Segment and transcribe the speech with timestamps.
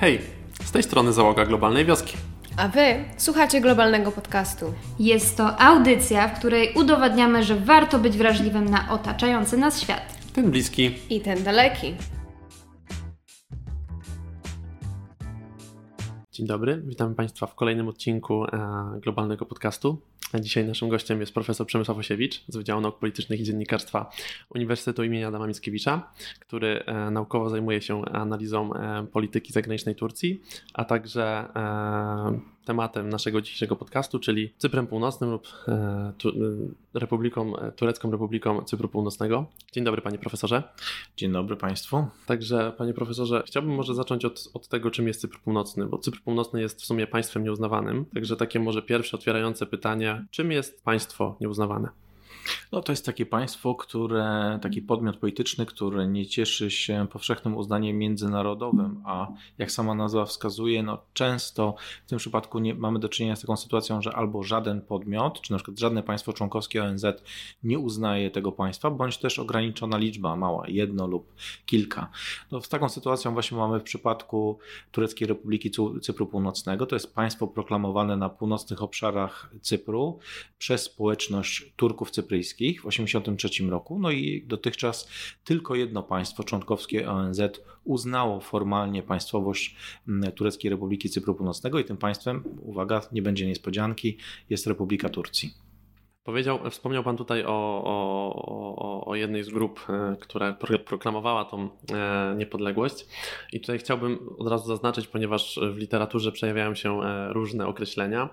[0.00, 0.20] Hej,
[0.64, 2.16] z tej strony załoga Globalnej Wioski.
[2.56, 4.74] A wy słuchacie globalnego podcastu.
[4.98, 10.18] Jest to audycja, w której udowadniamy, że warto być wrażliwym na otaczający nas świat.
[10.32, 10.94] Ten bliski.
[11.10, 11.94] I ten daleki.
[16.38, 18.48] Dzień dobry, witamy Państwa w kolejnym odcinku e,
[19.00, 19.98] globalnego podcastu.
[20.40, 24.10] Dzisiaj naszym gościem jest profesor Przemysław Osiewicz z Wydziału Nauk Politycznych i Dziennikarstwa
[24.54, 25.26] Uniwersytetu im.
[25.26, 30.42] Adama Mickiewicza, który e, naukowo zajmuje się analizą e, polityki zagranicznej Turcji,
[30.74, 31.48] a także
[32.68, 35.48] tematem naszego dzisiejszego podcastu, czyli Cyprem Północnym lub
[36.18, 36.32] tu,
[36.94, 39.46] Republiką, Turecką Republiką Cypru Północnego.
[39.72, 40.62] Dzień dobry panie profesorze.
[41.16, 42.06] Dzień dobry państwu.
[42.26, 46.20] Także panie profesorze, chciałbym może zacząć od, od tego, czym jest Cypr Północny, bo Cypr
[46.20, 48.04] Północny jest w sumie państwem nieuznawanym.
[48.14, 51.88] Także takie może pierwsze otwierające pytanie, czym jest państwo nieuznawane?
[52.72, 57.98] No, to jest takie państwo, które, taki podmiot polityczny, który nie cieszy się powszechnym uznaniem
[57.98, 61.74] międzynarodowym, a jak sama nazwa wskazuje, no często
[62.06, 65.52] w tym przypadku nie, mamy do czynienia z taką sytuacją, że albo żaden podmiot, czy
[65.52, 67.06] na przykład żadne państwo członkowskie ONZ
[67.62, 71.32] nie uznaje tego państwa, bądź też ograniczona liczba, mała, jedno lub
[71.66, 72.10] kilka.
[72.50, 74.58] No, z taką sytuacją właśnie mamy w przypadku
[74.92, 75.70] Tureckiej Republiki
[76.02, 76.86] Cypru Północnego.
[76.86, 80.18] To jest państwo proklamowane na północnych obszarach Cypru
[80.58, 83.98] przez społeczność Turków cypryjskich w 1983 roku.
[83.98, 85.08] No i dotychczas
[85.44, 87.40] tylko jedno państwo członkowskie ONZ
[87.84, 89.76] uznało formalnie państwowość
[90.08, 94.16] mm, Tureckiej Republiki Cypru Północnego i tym państwem, uwaga, nie będzie niespodzianki,
[94.50, 95.68] jest Republika Turcji.
[96.28, 102.34] Powiedział, wspomniał Pan tutaj o, o, o, jednej z grup, e, która proklamowała tą e,
[102.38, 103.06] niepodległość.
[103.52, 108.28] I tutaj chciałbym od razu zaznaczyć, ponieważ w literaturze przejawiają się e, różne określenia.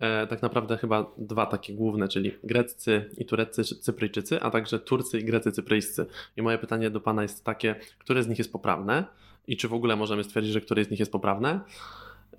[0.00, 5.18] E, tak naprawdę chyba dwa takie główne, czyli greccy i tureccy cypryjczycy, a także Turcy
[5.18, 6.06] i grecy cypryjscy.
[6.36, 9.04] I moje pytanie do Pana jest takie, które z nich jest poprawne
[9.46, 11.60] i czy w ogóle możemy stwierdzić, że któreś z nich jest poprawne?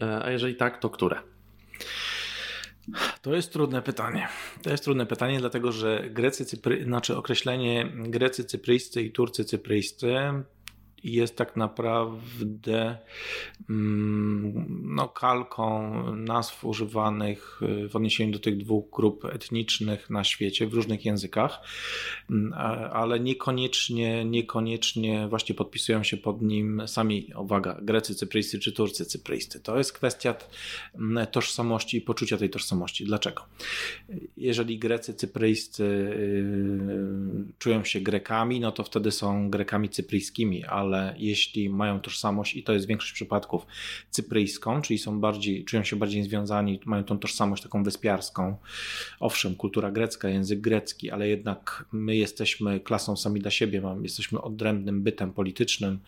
[0.01, 1.21] E, a jeżeli tak, to które?
[3.21, 4.27] To jest trudne pytanie.
[4.61, 10.15] To jest trudne pytanie, dlatego że Grecy Cypry, znaczy określenie Grecy cypryjscy i Turcy cypryjscy
[11.03, 12.97] jest tak naprawdę
[13.69, 14.65] mm,
[14.95, 21.05] no, kalką nazw używanych w odniesieniu do tych dwóch grup etnicznych na świecie w różnych
[21.05, 21.59] językach,
[22.29, 22.53] mm,
[22.93, 29.59] ale niekoniecznie, niekoniecznie właśnie podpisują się pod nim sami, uwaga, Grecy cypryjscy czy Turcy cypryjscy.
[29.59, 30.35] To jest kwestia
[30.95, 33.05] mm, tożsamości i poczucia tej tożsamości.
[33.05, 33.45] Dlaczego?
[34.37, 41.15] Jeżeli Grecy cypryjscy y, czują się Grekami, no to wtedy są Grekami cypryjskimi, ale ale
[41.17, 43.65] jeśli mają tożsamość, i to jest większość przypadków,
[44.09, 48.57] cypryjską, czyli są bardziej, czują się bardziej związani, mają tą tożsamość taką wyspiarską.
[49.19, 55.03] Owszem, kultura grecka, język grecki, ale jednak my jesteśmy klasą sami dla siebie, jesteśmy odrębnym
[55.03, 55.99] bytem politycznym,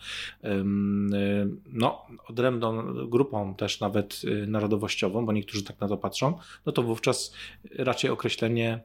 [1.72, 6.82] no, odrębną grupą też nawet y, narodowościową, bo niektórzy tak na to patrzą, no to
[6.82, 7.34] wówczas
[7.78, 8.80] raczej określenie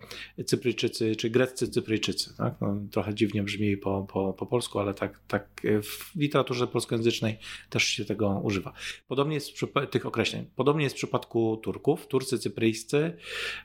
[0.45, 2.37] Cypryjczycy, czy greccy Cypryjczycy.
[2.37, 2.53] Tak?
[2.61, 7.37] No, trochę dziwnie brzmi po, po, po polsku, ale tak, tak y, w literaturze polskojęzycznej
[7.69, 8.73] też się tego używa.
[9.07, 9.51] Podobnie jest
[9.91, 10.45] tych określeń.
[10.55, 12.07] Podobnie jest w przypadku Turków.
[12.07, 13.17] Turcy cypryjscy.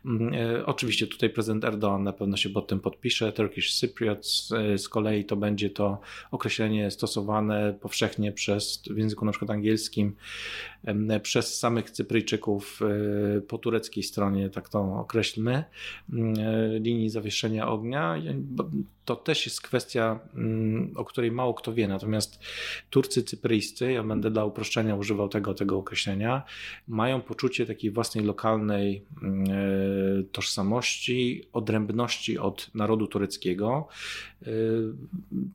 [0.05, 3.32] Mm, e, oczywiście tutaj prezydent Erdogan na pewno się pod tym podpisze.
[3.32, 6.00] Turkish Cypriots e, z kolei to będzie to
[6.31, 10.16] określenie stosowane powszechnie przez w języku na przykład angielskim
[11.22, 15.65] przez samych Cypryjczyków e, po tureckiej stronie, tak to określmy,
[16.12, 16.34] mm,
[16.82, 18.16] linii zawieszenia ognia
[19.04, 21.88] to też jest kwestia, mm, o której mało kto wie.
[21.88, 22.41] Natomiast
[22.91, 26.43] Turcy cypryjscy, ja będę dla uproszczenia używał tego, tego określenia,
[26.88, 33.88] mają poczucie takiej własnej lokalnej e, tożsamości, odrębności od narodu tureckiego.
[34.43, 34.47] E,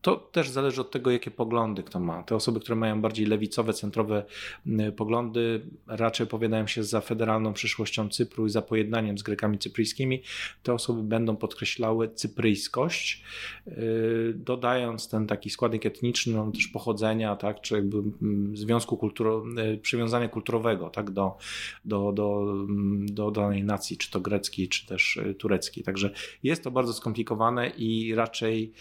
[0.01, 2.23] to też zależy od tego, jakie poglądy kto ma.
[2.23, 4.25] Te osoby, które mają bardziej lewicowe, centrowe
[4.67, 10.21] mm, poglądy, raczej opowiadają się za federalną przyszłością Cypru i za pojednaniem z Grekami cypryjskimi.
[10.63, 13.23] Te osoby będą podkreślały cypryjskość
[13.67, 19.43] Y, dodając ten taki składnik etniczny, no, też pochodzenia, tak, czy jakby mm, związku kulturo,
[19.73, 21.37] y, przywiązania kulturowego tak, do,
[21.85, 25.83] do, do, mm, do danej nacji, czy to greckiej, czy też y, tureckiej.
[25.83, 26.13] Także
[26.43, 28.73] jest to bardzo skomplikowane i raczej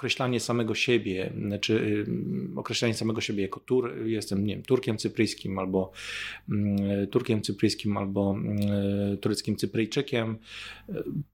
[0.00, 2.04] określanie samego siebie, czy
[2.56, 5.92] określanie samego siebie jako tur, jestem nie wiem, Turkiem cypryjskim albo
[6.48, 10.38] mm, Turkiem cypryjskim albo mm, tureckim Cypryjczykiem,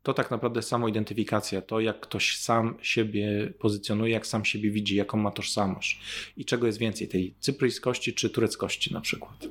[0.02, 5.18] to tak naprawdę samoidentyfikacja, to jak ktoś sam siebie pozycjonuje, jak sam siebie widzi, jaką
[5.18, 6.00] ma tożsamość
[6.36, 9.48] i czego jest więcej, tej cypryjskości czy tureckości na przykład.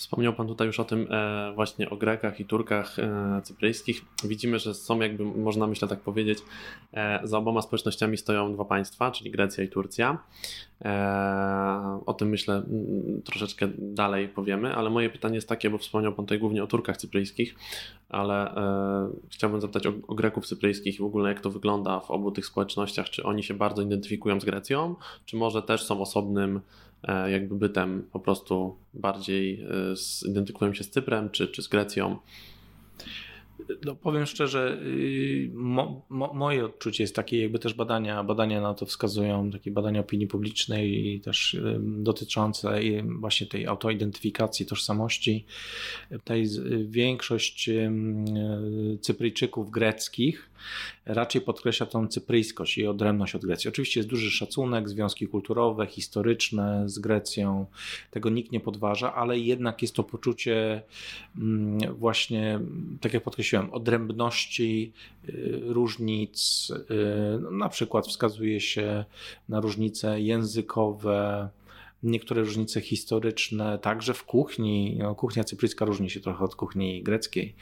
[0.00, 4.04] Wspomniał Pan tutaj już o tym e, właśnie o Grekach i Turkach e, cypryjskich.
[4.24, 6.38] Widzimy, że są jakby, można myślę tak powiedzieć,
[6.92, 10.18] e, za oboma społecznościami stoją dwa państwa, czyli Grecja i Turcja.
[12.14, 16.38] tym myślę mm, troszeczkę dalej powiemy, ale moje pytanie jest takie, bo wspomniał Pan tutaj
[16.38, 17.54] głównie o Turkach cypryjskich,
[18.08, 22.10] ale e, chciałbym zapytać o, o, Greków cypryjskich i w ogóle jak to wygląda w
[22.10, 24.94] obu tych społecznościach, czy oni się bardzo identyfikują z Grecją,
[25.26, 26.60] czy może też są osobnym e,
[27.30, 32.18] jakby bytem, po prostu bardziej e, identyfikują się z Cyprem, czy, czy z Grecją?
[33.84, 38.74] No, powiem szczerze, y, mo, mo, moje odczucie jest takie, jakby też badania, badania na
[38.74, 45.46] to wskazują, takie badania opinii publicznej i też y, dotyczące właśnie tej autoidentyfikacji, tożsamości.
[46.10, 46.44] Tutaj
[46.84, 47.90] większość y,
[49.00, 50.50] Cypryjczyków greckich
[51.14, 53.68] raczej podkreśla tą cypryjskość i odrębność od Grecji.
[53.68, 57.66] Oczywiście jest duży szacunek, związki kulturowe, historyczne z Grecją,
[58.10, 60.82] tego nikt nie podważa, ale jednak jest to poczucie
[61.38, 62.60] mm, właśnie,
[63.00, 64.92] tak jak podkreśliłem, odrębności,
[65.28, 66.70] y, różnic.
[66.90, 69.04] Y, no, na przykład wskazuje się
[69.48, 71.48] na różnice językowe,
[72.02, 74.96] niektóre różnice historyczne, także w kuchni.
[74.98, 77.54] No, kuchnia cypryjska różni się trochę od kuchni greckiej.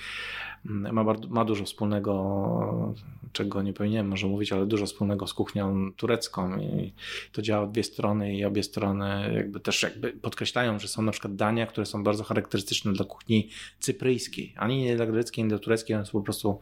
[0.68, 2.94] Mm, ma, bardzo, ma dużo wspólnego,
[3.32, 6.92] czego nie powinienem może mówić, ale dużo wspólnego z kuchnią turecką i
[7.32, 11.12] to działa w dwie strony i obie strony jakby też jakby podkreślają, że są na
[11.12, 13.48] przykład dania, które są bardzo charakterystyczne dla kuchni
[13.80, 16.60] cypryjskiej, ani nie dla greckiej, ani dla tureckiej, one są po prostu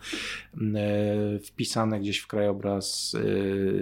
[0.60, 3.16] mm, e, wpisane gdzieś w krajobraz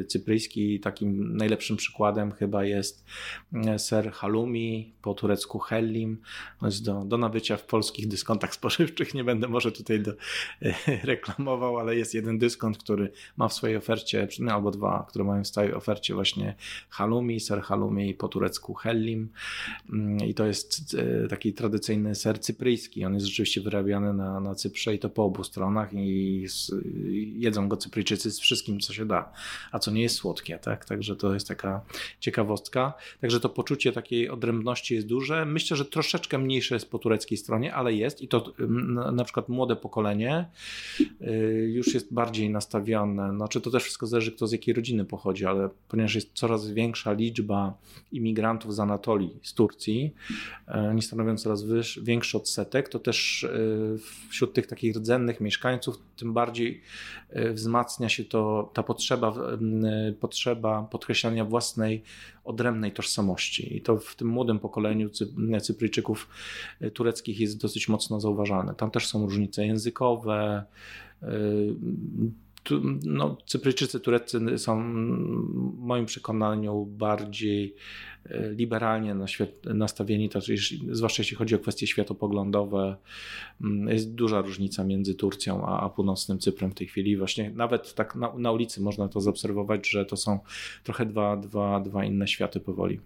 [0.01, 0.81] e, cypryjski.
[0.81, 3.05] Takim najlepszym przykładem chyba jest
[3.53, 6.19] mm, ser halloumi, po turecku hellim.
[6.61, 9.15] On jest do, do nabycia w polskich dyskontach spożywczych.
[9.15, 10.14] Nie będę może tutaj do,
[11.05, 15.47] reklamował, ale jest jeden dyskont, który ma w swojej ofercie, albo dwa, które mają w
[15.47, 16.55] stałej ofercie właśnie
[16.89, 19.29] halloumi, ser halloumi po turecku hellim.
[19.93, 23.05] Mm, I to jest e, taki tradycyjny ser cypryjski.
[23.05, 26.73] On jest rzeczywiście wyrabiany na, na Cyprze i to po obu stronach i z,
[27.37, 29.33] jedzą go Cypryjczycy z wszystkim, co się da,
[29.73, 30.85] a co nie jest słodkie, tak?
[30.85, 31.81] Także to jest taka
[32.21, 32.95] ciekawostka.
[33.21, 35.45] Także to poczucie takiej odrębności jest duże.
[35.45, 38.53] Myślę, że troszeczkę mniejsze jest po tureckiej stronie, ale jest i to
[39.13, 39.94] na przykład młode pokolenie
[41.21, 43.37] y, już jest bardziej nastawione.
[43.37, 47.13] Znaczy to też wszystko zależy, kto z jakiej rodziny pochodzi, ale ponieważ jest coraz większa
[47.13, 47.79] liczba
[48.13, 50.15] imigrantów z Anatolii, z Turcji,
[50.69, 51.65] y, oni stanowią coraz
[52.03, 53.99] większy odsetek, to też y,
[54.31, 56.81] wśród tych takich rdzennych mieszkańców tym bardziej
[57.53, 59.35] wzmacnia się to, ta potrzeba,
[60.21, 62.03] potrzeba podkreślania własnej
[62.45, 63.77] odrębnej tożsamości.
[63.77, 65.11] I to w tym młodym pokoleniu
[65.63, 66.29] Cypryjczyków
[66.81, 68.75] e, tureckich jest dosyć mocno zauważalne.
[68.75, 69.84] Tam też są różnice językowe.
[71.23, 71.75] E,
[73.05, 74.83] no, Cypryjczycy tureccy są
[75.75, 77.75] w moim przekonaniu bardziej
[78.27, 79.17] e, liberalnie
[79.65, 80.41] nastawieni, to,
[80.93, 82.97] zwłaszcza jeśli chodzi o kwestie światopoglądowe.
[83.61, 87.17] Mm, jest duża różnica między Turcją a, a północnym Cyprem w tej chwili.
[87.17, 90.39] Właśnie nawet tak na, na ulicy można to zaobserwować, że to są
[90.85, 93.01] trochę dwa, dwa, dwa inne światy powoli.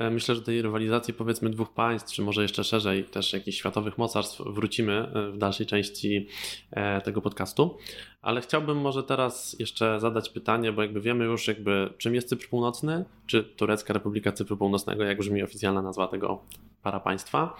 [0.00, 3.98] E, myślę, że tej rywalizacji powiedzmy dwóch państw, czy może jeszcze szerzej też jakichś światowych
[3.98, 6.28] mocarstw wrócimy e, w dalszej części
[6.70, 7.78] e, tego podcastu.
[8.22, 12.48] Ale chciałbym może teraz jeszcze zadać pytanie, bo jakby wiemy już jakby czym jest Cypr
[12.48, 16.42] Północny, czy Turecka Republika Cypru Północnego, jak brzmi oficjalna nazwa tego
[16.82, 17.56] para państwa.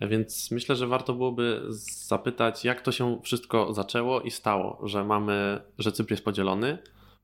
[0.00, 1.62] Więc myślę, że warto byłoby
[2.06, 6.78] zapytać, jak to się wszystko zaczęło i stało, że mamy, że Cypr jest podzielony,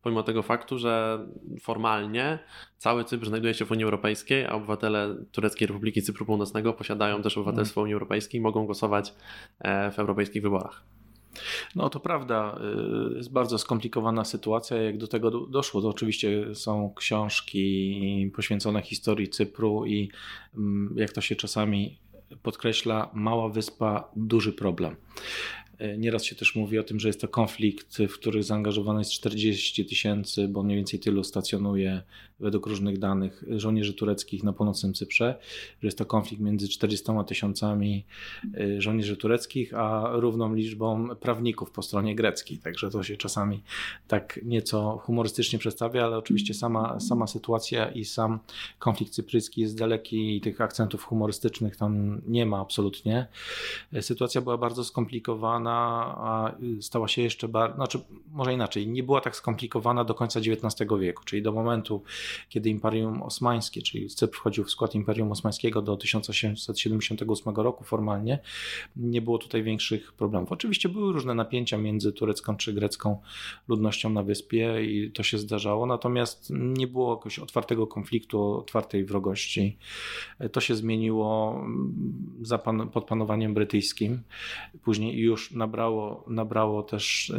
[0.05, 1.19] pomimo tego faktu, że
[1.61, 2.39] formalnie
[2.79, 7.38] cały Cypr znajduje się w Unii Europejskiej, a obywatele Tureckiej Republiki Cypru Północnego posiadają też
[7.38, 9.14] obywatelstwo Unii Europejskiej i mogą głosować
[9.61, 10.85] e, w europejskich wyborach.
[11.75, 12.59] No to prawda,
[13.14, 14.83] y, jest bardzo skomplikowana sytuacja.
[14.83, 20.11] Jak do tego doszło, to oczywiście są książki poświęcone historii Cypru i
[20.55, 21.99] mm, jak to się czasami
[22.43, 24.97] podkreśla, mała wyspa, duży problem.
[25.78, 29.12] E, nieraz się też mówi o tym, że jest to konflikt, w który zaangażowane jest
[29.12, 32.02] 40 tysięcy, bo mniej więcej tylu stacjonuje
[32.41, 35.38] według różnych danych żołnierzy tureckich na północnym Cyprze,
[35.83, 38.05] że jest to konflikt między 40 tysiącami
[38.55, 42.59] e, żołnierzy tureckich, a równą liczbą prawników po stronie greckiej.
[42.59, 43.62] Także to się czasami
[44.09, 48.38] tak nieco humorystycznie przedstawia, ale oczywiście sama, sama sytuacja i sam
[48.79, 53.26] konflikt cypryjski jest daleki i tych akcentów humorystycznych tam nie ma absolutnie.
[54.00, 55.75] Sytuacja była bardzo skomplikowana
[56.17, 58.00] a stała się jeszcze bardziej, znaczy
[58.33, 62.03] może inaczej, nie była tak skomplikowana do końca XIX wieku, czyli do momentu,
[62.49, 68.38] kiedy Imperium Osmańskie, czyli Cypr wchodził w skład Imperium Osmańskiego do 1878 roku formalnie,
[68.97, 70.52] nie było tutaj większych problemów.
[70.52, 73.21] Oczywiście były różne napięcia między turecką czy grecką
[73.69, 79.78] ludnością na wyspie i to się zdarzało, natomiast nie było jakiegoś otwartego konfliktu, otwartej wrogości.
[80.52, 81.61] To się zmieniło
[82.43, 84.23] za pan, pod panowaniem brytyjskim,
[84.83, 87.33] później już nabrało, nabrało też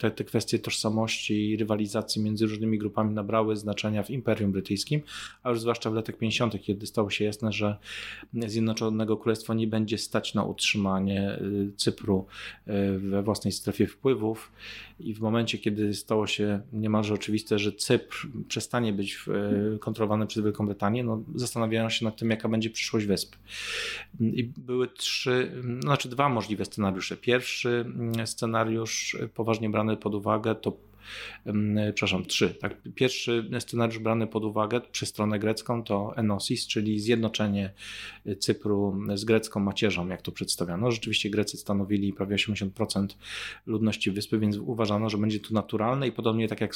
[0.00, 5.00] te, te kwestie tożsamości i rywalizacji między różnymi grupami nabrały znaczenia w Imperium Brytyjskim,
[5.42, 7.76] a już zwłaszcza w latach 50., kiedy stało się jasne, że
[8.46, 12.26] Zjednoczonego Królestwa nie będzie stać na utrzymanie y, Cypru
[12.68, 14.52] y, we własnej strefie wpływów
[15.00, 19.18] i w momencie, kiedy stało się niemalże oczywiste, że Cypr przestanie być
[19.74, 23.36] y, kontrolowany przez Wielką Brytanię, no, zastanawiają się nad tym, jaka będzie przyszłość wysp.
[24.20, 27.16] I były trzy, znaczy dwa możliwe scenariusze.
[27.16, 30.72] Pierwszy mm, scenariusz poważnie brany pod uwagę to
[31.94, 32.54] przepraszam, trzy.
[32.54, 32.76] Tak?
[32.94, 37.72] Pierwszy scenariusz brany pod uwagę przez stronę grecką to enosis, czyli zjednoczenie
[38.38, 40.90] Cypru z grecką macierzą, jak to przedstawiano.
[40.90, 43.06] Rzeczywiście Grecy stanowili prawie 80%
[43.66, 46.74] ludności wyspy, więc uważano, że będzie to naturalne i podobnie tak jak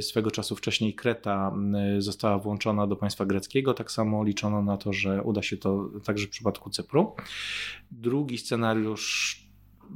[0.00, 1.54] swego czasu wcześniej Kreta
[1.98, 6.26] została włączona do państwa greckiego, tak samo liczono na to, że uda się to także
[6.26, 7.12] w przypadku Cypru.
[7.90, 9.39] Drugi scenariusz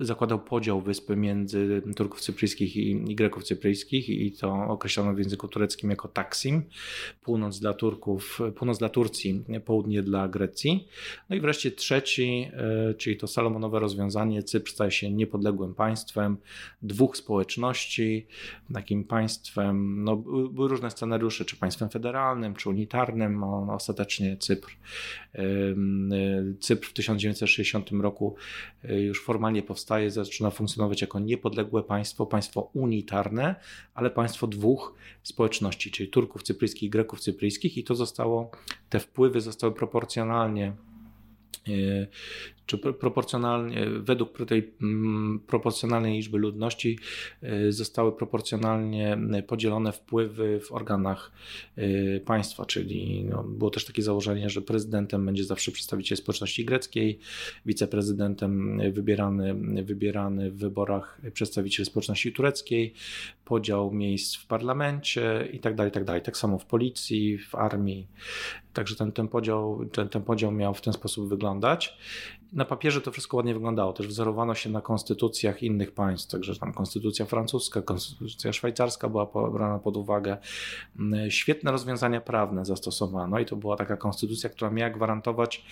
[0.00, 5.90] zakładał podział wyspy między Turków cypryjskich i, Greków cypryjskich i to określono w języku tureckim
[5.90, 6.62] jako Taksim.
[7.22, 10.88] Północ dla Turków, północ dla Turcji, południe dla Grecji.
[11.30, 14.42] No i wreszcie trzeci, e, czyli to Salomonowe rozwiązanie.
[14.42, 16.36] Cypr staje się niepodległym państwem
[16.82, 18.26] dwóch społeczności,
[18.74, 20.16] takim państwem, no
[20.52, 23.40] były różne scenariusze, czy państwem federalnym, czy unitarnym.
[23.40, 24.76] No, ostatecznie Cypr,
[25.34, 25.40] e,
[26.60, 28.36] Cypr w 1960 roku
[28.84, 33.54] e, już formalnie powstał powstaje, zaczyna funkcjonować jako niepodległe państwo, państwo unitarne,
[33.94, 37.78] ale państwo dwóch społeczności, czyli Turków cypryjskich i Greków cypryjskich.
[37.78, 38.50] I to zostało,
[38.90, 40.66] te wpływy zostały proporcjonalnie
[41.68, 41.72] e,
[42.66, 46.99] czy proporcjonalnie, według tej mm, proporcjonalnej liczby ludności
[47.42, 51.33] y, zostały proporcjonalnie podzielone wpływy w organach
[51.78, 57.18] y, państwa, czyli no, było też takie założenie, że prezydentem będzie zawsze przedstawiciel społeczności greckiej,
[57.66, 59.54] wiceprezydentem wybierany,
[59.85, 62.94] wybierany w wyborach przedstawiciel społeczności tureckiej,
[63.44, 66.23] podział miejsc w parlamencie i tak dalej, tak dalej.
[66.23, 68.06] Tak samo w policji, w armii.
[68.73, 71.99] Także ten, ten, podział, ten, ten podział miał w ten sposób wyglądać
[72.52, 73.92] na papierze to wszystko ładnie wyglądało.
[73.92, 79.78] Też wzorowano się na konstytucjach innych państw, także tam konstytucja francuska, konstytucja szwajcarska była brana
[79.78, 80.36] pod uwagę.
[80.98, 85.64] Mm, świetne rozwiązania prawne zastosowano i to była taka konstytucja, która miała gwarantować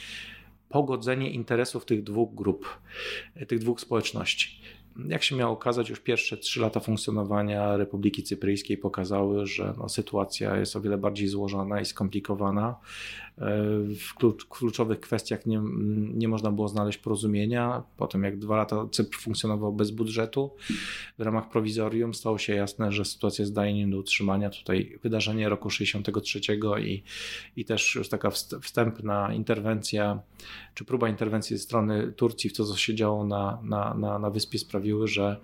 [0.69, 2.79] pogodzenie interesów tych dwóch grup,
[3.49, 4.61] tych dwóch społeczności.
[5.09, 10.57] Jak się miało okazać, już pierwsze trzy lata funkcjonowania Republiki Cypryjskiej pokazały, że no, sytuacja
[10.57, 12.77] jest o wiele bardziej złożona i skomplikowana.
[13.97, 14.15] W
[14.49, 15.63] kluczowych kwestiach nie,
[16.15, 17.83] nie można było znaleźć porozumienia.
[17.97, 20.51] Potem, jak dwa lata Cypr funkcjonował bez budżetu,
[21.19, 24.51] w ramach prowizorium stało się jasne, że sytuacja zdaje nie do utrzymania.
[24.51, 26.41] Tutaj wydarzenie roku 63
[26.81, 27.03] i,
[27.57, 28.31] i też już taka
[28.63, 30.21] wstępna interwencja,
[30.75, 34.31] czy próba interwencji ze strony Turcji w to, co się działo na, na, na, na
[34.31, 35.37] Wyspie sprawiły, że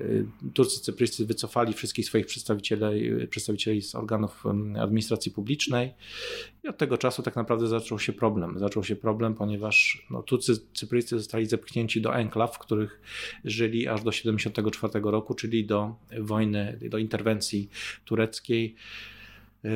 [0.00, 4.44] y, Turcy cypryjscy wycofali wszystkich swoich przedstawicieli, przedstawicieli z organów
[4.80, 5.92] administracji publicznej
[6.64, 8.58] i od tego czasu tak naprawdę zaczął się problem.
[8.58, 13.00] Zaczął się problem, ponieważ no, Turcy cypryjscy zostali zepchnięci do enklaw, w których
[13.44, 17.68] żyli aż do 1974 roku, czyli do wojny, do interwencji
[18.04, 18.74] tureckiej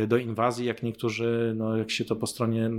[0.09, 2.71] do inwazji, jak niektórzy, no jak się to po stronie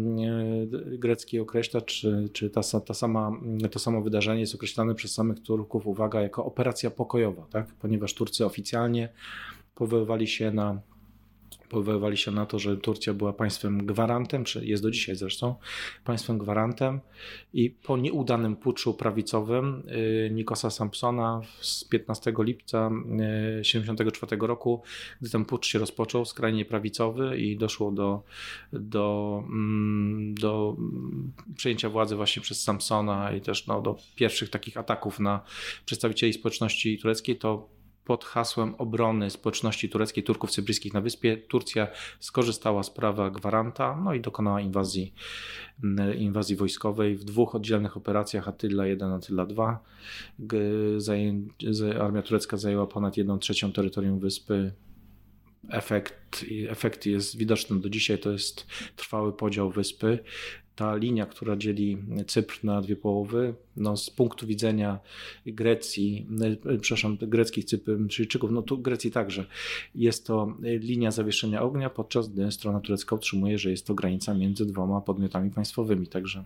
[0.85, 3.31] greckiej określa, czy, czy ta, ta sama,
[3.71, 7.74] to samo wydarzenie jest określane przez samych Turków, uwaga, jako operacja pokojowa, tak?
[7.74, 9.09] ponieważ Turcy oficjalnie
[9.75, 10.81] powoływali się na
[11.69, 15.55] powoływali się na to, że Turcja była państwem gwarantem, czy jest do dzisiaj zresztą
[16.03, 17.00] państwem gwarantem.
[17.53, 24.81] I po nieudanym puczu prawicowym y, Nikosa Sampsona z 15 lipca 1974 y, roku,
[25.22, 28.24] gdy ten pucz się rozpoczął, skrajnie prawicowy i doszło do,
[28.74, 30.75] do, mm, do
[31.55, 35.41] przejęcia władzy właśnie przez Sampsona i też no, do pierwszych takich ataków na
[35.86, 37.75] przedstawicieli społeczności tureckiej, to
[38.05, 41.88] pod hasłem obrony społeczności tureckiej, Turków cypryjskich na wyspie, Turcja
[42.19, 45.13] skorzystała z prawa gwaranta no i dokonała inwazji,
[45.83, 49.83] mm, inwazji wojskowej w dwóch oddzielnych operacjach Attila 1, Attila 2.
[52.00, 54.74] Armia turecka zajęła ponad 1 trzecią terytorium wyspy.
[55.69, 60.19] Efekt, efekt jest widoczny do dzisiaj, to jest trwały podział wyspy
[60.75, 65.00] ta linia, która dzieli Cypr na dwie połowy, no z punktu widzenia
[65.46, 66.27] Grecji,
[66.65, 69.46] e, przepraszam, greckich Cypryjczyków, no tu Grecji także,
[69.96, 74.65] jest to linia zawieszenia ognia, podczas gdy strona turecka utrzymuje, że jest to granica między
[74.65, 76.44] dwoma podmiotami państwowymi, także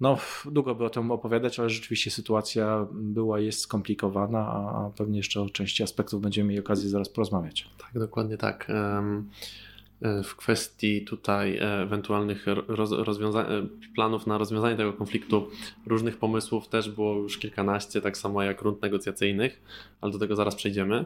[0.00, 5.42] no długo by o tym opowiadać, ale rzeczywiście sytuacja była, jest skomplikowana, a pewnie jeszcze
[5.42, 7.68] o części aspektów będziemy mieli okazję zaraz porozmawiać.
[7.78, 8.68] Tak, dokładnie tak.
[8.68, 9.30] Um
[10.24, 15.50] w kwestii tutaj ewentualnych roz, rozwiąza- planów na rozwiązanie tego konfliktu.
[15.86, 19.62] Różnych pomysłów też było już kilkanaście, tak samo jak rund negocjacyjnych,
[20.00, 21.04] ale do tego zaraz przejdziemy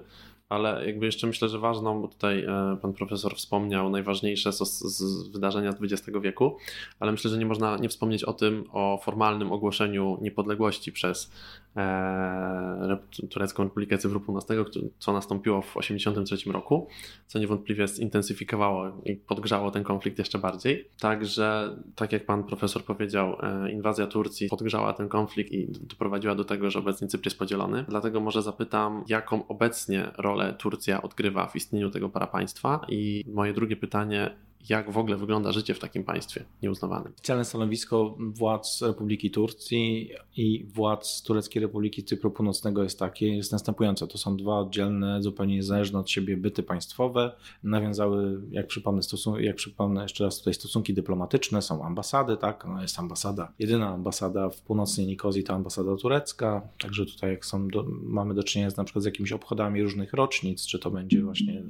[0.48, 5.28] ale jakby jeszcze myślę, że ważną, bo tutaj e, pan profesor wspomniał najważniejsze z, z
[5.28, 6.56] wydarzenia XX wieku,
[7.00, 11.32] ale myślę, że nie można nie wspomnieć o tym, o formalnym ogłoszeniu niepodległości przez
[11.76, 12.98] e,
[13.30, 14.64] Turecką Republikę Cypru Północnego,
[14.98, 16.88] co nastąpiło w 1983 roku,
[17.26, 20.88] co niewątpliwie zintensyfikowało i podgrzało ten konflikt jeszcze bardziej.
[21.00, 26.44] Także, tak jak pan profesor powiedział, e, inwazja Turcji podgrzała ten konflikt i doprowadziła do
[26.44, 27.84] tego, że obecnie Cypr jest podzielony.
[27.88, 32.86] Dlatego może zapytam, jaką obecnie rolę rolę Turcja odgrywa w istnieniu tego parapaństwa.
[32.88, 34.36] I moje drugie pytanie,
[34.68, 37.12] jak w ogóle wygląda życie w takim państwie nieuznawanym.
[37.12, 44.06] Oficjalne stanowisko władz Republiki Turcji i władz Tureckiej Republiki Cypru Północnego jest takie, jest następujące.
[44.06, 47.32] To są dwa oddzielne, zupełnie niezależne od siebie byty państwowe.
[47.62, 52.82] Nawiązały, jak przypomnę, stosun- jak przypomnę jeszcze raz tutaj stosunki dyplomatyczne, są ambasady, tak, no
[52.82, 57.84] jest ambasada, jedyna ambasada w północnej Nikozji to ambasada turecka, także tutaj jak są, do,
[58.02, 61.62] mamy do czynienia z, na przykład z jakimiś obchodami różnych rocznic, czy to będzie właśnie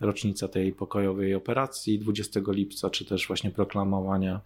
[0.00, 4.40] rocznica tej pokojowej operacji 20 lipca, czy też właśnie proklamowania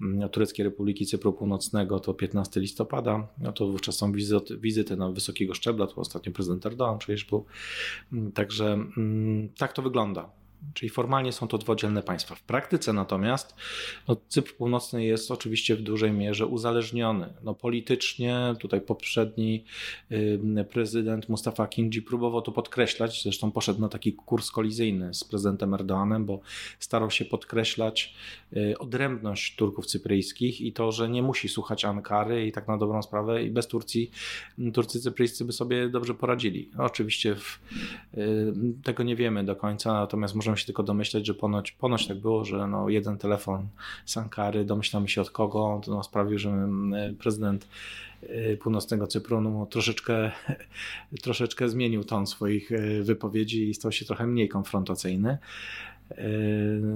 [0.00, 5.10] mm, Tureckiej Republiki Cypru Północnego to 15 listopada, no to wówczas są wizyty, wizyty na
[5.10, 7.44] wysokiego szczebla, to ostatnio prezydent Erdogan przecież był.
[8.12, 10.39] Mm, także mm, tak to wygląda.
[10.74, 12.34] Czyli formalnie są to dwa oddzielne państwa.
[12.34, 13.54] W praktyce natomiast
[14.08, 17.32] no, Cypr Północny jest oczywiście w dużej mierze uzależniony.
[17.42, 19.64] No, politycznie tutaj poprzedni
[20.12, 25.74] y, prezydent Mustafa Kinji próbował to podkreślać, zresztą poszedł na taki kurs kolizyjny z prezydentem
[25.74, 26.40] Erdoganem, bo
[26.78, 28.14] starał się podkreślać
[28.56, 33.02] y, odrębność Turków cypryjskich i to, że nie musi słuchać Ankary i tak na dobrą
[33.02, 34.10] sprawę i bez Turcji
[34.74, 36.70] Turcy cypryjscy by sobie dobrze poradzili.
[36.74, 37.60] No, oczywiście w,
[38.14, 38.52] y,
[38.84, 42.18] tego nie wiemy do końca, natomiast możemy możemy się tylko domyśleć, że ponoć, ponoć tak
[42.18, 43.68] było, że no jeden telefon
[44.04, 47.68] z Ankary, domyślamy się od kogo, to no sprawił, że mm, prezydent
[48.22, 50.30] y, północnego Cypru no, troszeczkę,
[51.22, 55.38] troszeczkę zmienił ton swoich y, wypowiedzi i stał się trochę mniej konfrontacyjny.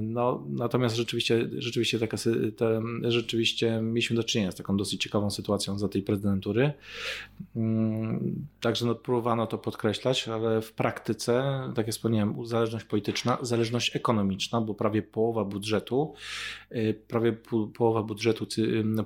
[0.02, 2.16] No, natomiast rzeczywiście, rzeczywiście, taka,
[2.56, 6.72] te, rzeczywiście mieliśmy do czynienia z taką dosyć ciekawą sytuacją za tej prezydentury.
[7.56, 13.96] Mm, także no, próbowano to podkreślać, ale w praktyce, tak jak wspomniałem, zależność polityczna, zależność
[13.96, 16.14] ekonomiczna, bo prawie połowa budżetu,
[16.72, 17.32] y, prawie
[17.76, 18.46] połowa budżetu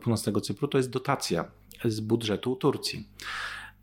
[0.01, 1.45] północnego Cypru to jest dotacja
[1.85, 3.07] z budżetu Turcji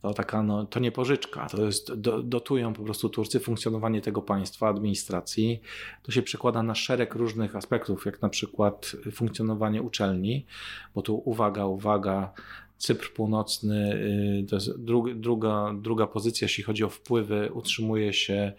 [0.08, 4.22] to taka, no, to nie pożyczka, to jest, do, dotują po prostu Turcy funkcjonowanie tego
[4.22, 5.62] państwa, administracji.
[6.04, 10.46] To się przekłada na szereg różnych aspektów, jak na przykład funkcjonowanie uczelni,
[10.96, 12.34] bo tu uwaga, uwaga,
[12.78, 13.94] Cypr Północny
[14.44, 14.84] y, to jest
[15.15, 18.54] druga, druga pozycja, jeśli chodzi o wpływy, utrzymuje się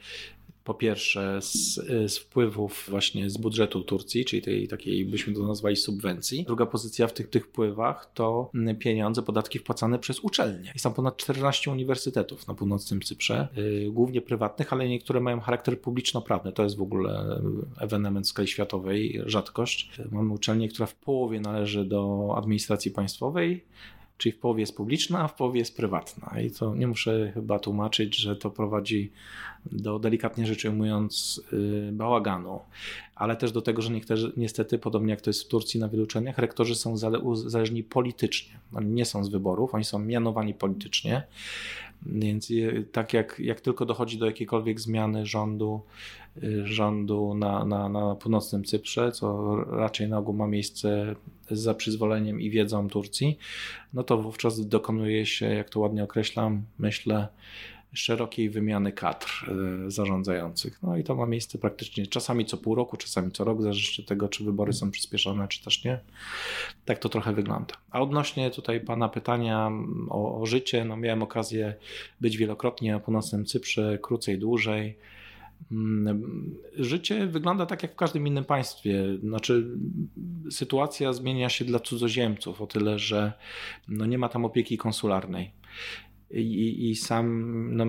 [0.66, 1.74] po pierwsze z,
[2.12, 6.44] z, wpływów właśnie z budżetu Turcji, czyli tej takiej, byśmy to nazwali subwencji.
[6.44, 10.70] Druga pozycja w tych, tych wpływach to pieniądze, podatki wpłacane przez uczelnie.
[10.74, 15.80] Jest tam ponad 14 uniwersytetów na północnym Cyprze, yy, głównie prywatnych, ale niektóre mają charakter
[15.80, 16.52] publiczno-prawny.
[16.52, 17.40] To jest w ogóle
[17.80, 19.90] ewenement w skali światowej, rzadkość.
[20.10, 23.64] Mamy uczelnię, która w połowie należy do administracji państwowej,
[24.18, 26.40] czyli w połowie jest publiczna, a w połowie jest prywatna.
[26.40, 29.12] I to nie muszę chyba tłumaczyć, że to prowadzi
[29.72, 32.60] do, delikatnie rzecz ujmując, yy, bałaganu,
[33.14, 36.04] ale też do tego, że niektórzy, niestety, podobnie jak to jest w Turcji na wielu
[36.04, 38.58] uczelniach, rektorzy są uzależni politycznie.
[38.74, 41.22] Oni nie są z wyborów, oni są mianowani politycznie.
[42.06, 42.52] Więc
[42.92, 45.80] tak jak, jak tylko dochodzi do jakiejkolwiek zmiany rządu,
[46.42, 51.16] y, rządu na, na, na północnym Cyprze, co raczej na ogół ma miejsce
[51.50, 53.38] za przyzwoleniem i wiedzą Turcji,
[53.92, 57.28] no to wówczas dokonuje się, jak to ładnie określam, myślę,
[57.96, 60.82] szerokiej wymiany kadr e, zarządzających.
[60.82, 64.08] No i to ma miejsce praktycznie czasami co pół roku, czasami co rok, zależy od
[64.08, 66.00] tego, czy wybory są przyspieszone, czy też nie.
[66.84, 67.74] Tak to trochę wygląda.
[67.90, 69.70] A odnośnie tutaj Pana pytania
[70.08, 71.74] o, o życie, no miałem okazję
[72.20, 74.96] być wielokrotnie na północnym Cyprze, krócej, dłużej.
[75.72, 79.04] Mm, życie wygląda tak jak w każdym innym państwie.
[79.22, 79.66] Znaczy,
[80.50, 83.32] sytuacja zmienia się dla cudzoziemców o tyle, że
[83.88, 85.50] no nie ma tam opieki konsularnej.
[86.30, 87.86] I, I, sam no,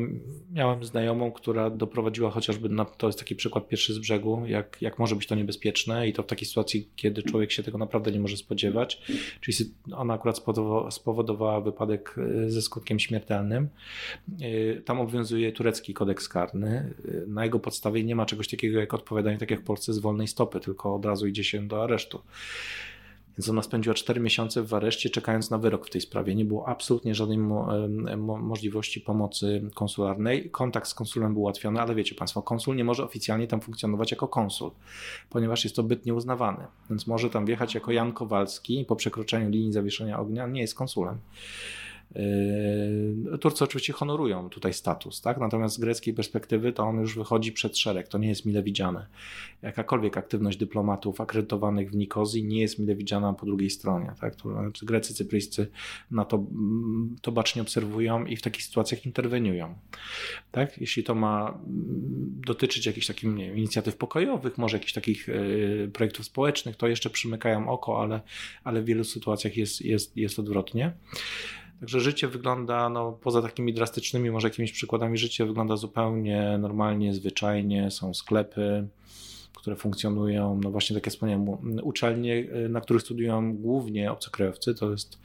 [0.54, 5.00] miałem znajomą, która doprowadziła chociażby, na, to jest taki przykład pierwszy z brzegu, jak, jak
[5.00, 8.19] może być to niebezpieczne i to w takiej sytuacji, kiedy człowiek się tego naprawdę nie
[8.19, 9.02] może spodziewać.
[9.41, 9.58] Czyli
[9.91, 10.41] ona akurat
[10.89, 13.69] spowodowała, wypadek e, ze skutkiem śmiertelnym.
[14.41, 16.93] E, tam obowiązuje turecki kodeks karny.
[17.08, 20.00] E, na jego podstawie nie ma czegoś takiego jak odpowiadanie, tak jak w Polsce, z
[20.00, 22.21] wolnej stopy, tylko od razu idzie się do aresztu.
[23.38, 26.36] Więc ona spędziła 4 miesiące w areszcie, czekając na wyrok w tej sprawie.
[26.36, 27.67] Nie było absolutnie żadnej mo
[28.17, 30.50] mo możliwości pomocy konsularnej.
[30.50, 34.28] Kontakt z konsulem był ułatwiony, ale wiecie Państwo, konsul nie może oficjalnie tam funkcjonować jako
[34.28, 34.71] konsul,
[35.30, 36.65] ponieważ jest to byt nieuznawany.
[36.89, 41.17] Więc może tam wjechać jako Jan Kowalski po przekroczeniu linii zawieszenia ognia nie jest konsulem.
[42.15, 45.38] Yy, Turcy oczywiście honorują tutaj status, tak?
[45.38, 49.08] natomiast z greckiej perspektywy to on już wychodzi przed szereg, to nie jest mile widziane.
[49.62, 54.13] Jakakolwiek aktywność dyplomatów akredytowanych w Nikozji nie jest mile widziana po drugiej stronie.
[54.22, 54.36] Tak?
[54.36, 55.67] To znaczy Grecy, Cypryjscy
[56.12, 59.76] na to, mm, to bacznie obserwują i w takich sytuacjach interweniują.
[60.52, 60.78] Tak?
[60.78, 66.26] Jeśli to ma mm, dotyczyć jakichś takich nie inicjatyw pokojowych, może jakichś takich yy, projektów
[66.26, 68.22] społecznych, to jeszcze przymykają oko, ale,
[68.63, 70.93] ale w wielu sytuacjach jest, jest, jest odwrotnie.
[71.80, 77.92] Także życie wygląda, no, poza takimi drastycznymi, może jakimiś przykładami, życie wygląda zupełnie normalnie, zwyczajnie.
[77.92, 78.88] Są sklepy,
[79.58, 81.46] które funkcjonują, no właśnie tak jak wspomniałem,
[81.84, 85.20] uczelnie, na których studiują głównie obcokrajowcy, to jest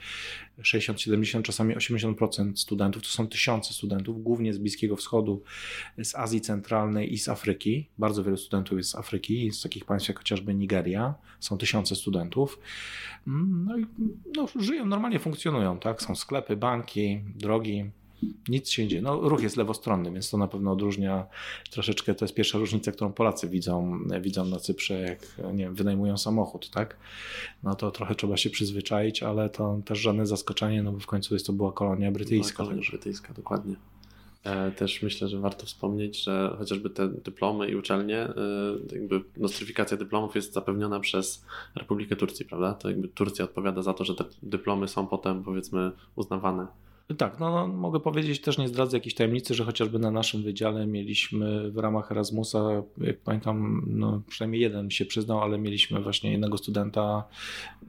[0.63, 5.43] 60, 70, czasami 80% studentów, to są tysiące studentów, głównie z Bliskiego Wschodu,
[5.99, 7.89] z Azji Centralnej i z Afryki.
[7.99, 12.59] Bardzo wielu studentów jest z Afryki, z takich państw jak chociażby Nigeria, są tysiące studentów.
[13.27, 13.87] No i
[14.37, 16.03] no, żyją, normalnie funkcjonują, tak?
[16.03, 17.91] Są sklepy, banki, drogi,
[18.49, 19.03] nic się nie dzieje.
[19.03, 21.27] No, ruch jest lewostronny, więc to na pewno odróżnia
[21.71, 25.19] troszeczkę, to jest pierwsza różnica, którą Polacy widzą, widzą na Cyprze, jak
[25.53, 26.97] nie wiem, wynajmują samochód, tak?
[27.63, 31.35] No to trochę trzeba się przyzwyczaić, ale to też żadne zaskoczenie, no bo w końcu
[31.35, 32.57] jest to była kolonia brytyjska.
[32.57, 33.77] Była kolonia brytyjska, dokładnie.
[34.45, 38.35] E, też myślę, że warto wspomnieć, że chociażby te dyplomy i uczelnie, e,
[38.93, 42.75] jakby nostryfikacja dyplomów jest zapewniona przez Republikę Turcji, prawda?
[42.75, 46.67] To jakby Turcja odpowiada za to, że te dyplomy są potem powiedzmy uznawane
[47.15, 50.87] tak, no, no, mogę powiedzieć, też nie zdradzę jakiejś tajemnicy, że chociażby na naszym wydziale
[50.87, 56.59] mieliśmy w ramach Erasmusa, jak pamiętam, no, przynajmniej jeden się przyznał, ale mieliśmy właśnie jednego
[56.59, 57.25] studenta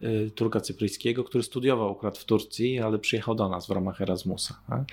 [0.03, 4.59] y, Turka Cypryjskiego, który studiował akurat w Turcji, ale przyjechał do nas w ramach Erasmusa.
[4.69, 4.83] Tak?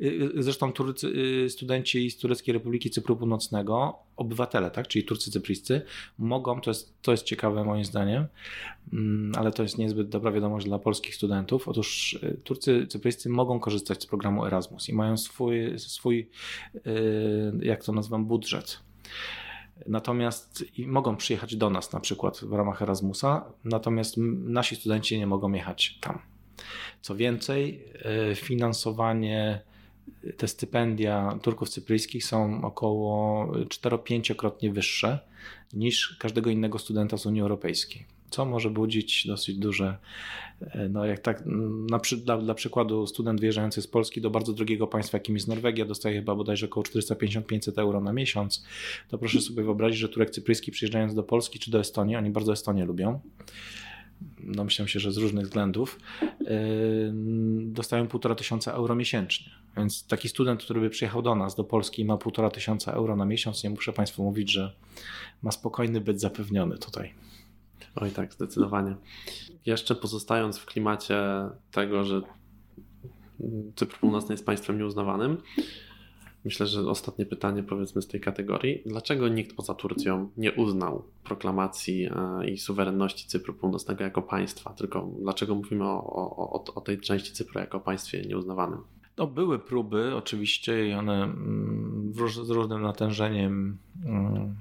[0.00, 0.04] Y,
[0.36, 1.08] y, zresztą Turcy,
[1.44, 5.82] y, studenci z Tureckiej Republiki Cypru Północnego, obywatele, tak, czyli Turcy Cypryjscy,
[6.18, 8.26] mogą, to jest, to jest ciekawe moim zdaniem,
[8.92, 11.68] mm, ale to jest niezbyt dobra wiadomość dla polskich studentów.
[11.68, 16.30] Otóż y, Turcy Cypryjscy mogą korzystać z programu Erasmus i mają swój, swój
[16.74, 18.80] y, jak to nazywam, budżet.
[19.86, 25.52] Natomiast mogą przyjechać do nas na przykład w ramach Erasmusa, natomiast nasi studenci nie mogą
[25.52, 26.18] jechać tam.
[27.00, 27.84] Co więcej,
[28.30, 29.69] y, finansowanie
[30.36, 35.18] te stypendia Turków cypryjskich są około 4-5-krotnie wyższe
[35.72, 38.04] niż każdego innego studenta z Unii Europejskiej.
[38.30, 39.96] Co może budzić dosyć duże,
[40.60, 41.42] e, no jak tak,
[41.90, 45.84] na, dla, dla przykładu student wyjeżdżający z Polski do bardzo drogiego państwa, jakim jest Norwegia,
[45.84, 48.64] dostaje chyba bodajże około 450-500 euro na miesiąc,
[49.08, 52.52] to proszę sobie wyobrazić, że Turek cypryjski przyjeżdżając do Polski czy do Estonii, oni bardzo
[52.52, 53.20] Estonię lubią,
[54.64, 56.00] myślę się, że z różnych względów,
[56.40, 57.12] yy,
[57.64, 59.52] dostają półtora tysiąca euro miesięcznie.
[59.76, 63.16] Więc taki student, który by przyjechał do nas, do Polski i ma półtora tysiąca euro
[63.16, 64.72] na miesiąc, nie muszę Państwu mówić, że
[65.42, 67.14] ma spokojny byt zapewniony tutaj.
[67.96, 68.96] Oj tak, zdecydowanie.
[69.66, 71.16] Jeszcze pozostając w klimacie
[71.70, 72.22] tego, że
[73.76, 75.42] Cypr Północny jest państwem nieuznawanym,
[76.44, 78.82] Myślę, że ostatnie pytanie powiedzmy z tej kategorii.
[78.86, 84.70] Dlaczego nikt poza Turcją nie uznał proklamacji e, i suwerenności Cypru Północnego jako państwa?
[84.70, 86.04] Tylko dlaczego mówimy o,
[86.36, 88.78] o, o tej części Cypru jako państwie nieuznawanym?
[89.16, 92.12] No, były próby oczywiście i one mm,
[92.44, 94.54] z różnym natężeniem mm,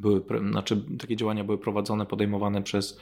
[0.00, 3.00] były, znaczy takie działania były prowadzone, podejmowane przez,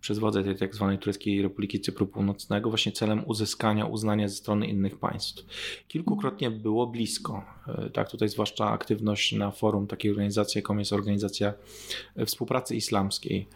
[0.00, 4.66] przez władze tej tak zwanej Tureckiej Republiki Cypru Północnego właśnie celem uzyskania uznania ze strony
[4.66, 5.46] innych państw.
[5.88, 7.44] Kilkukrotnie było blisko.
[7.68, 11.54] E, tak, tutaj zwłaszcza aktywność na forum takiej organizacji, jaką jest Organizacja
[12.26, 13.48] Współpracy Islamskiej.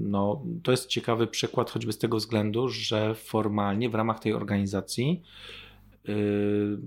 [0.00, 5.22] No, to jest ciekawy przykład choćby z tego względu, że formalnie w ramach tej organizacji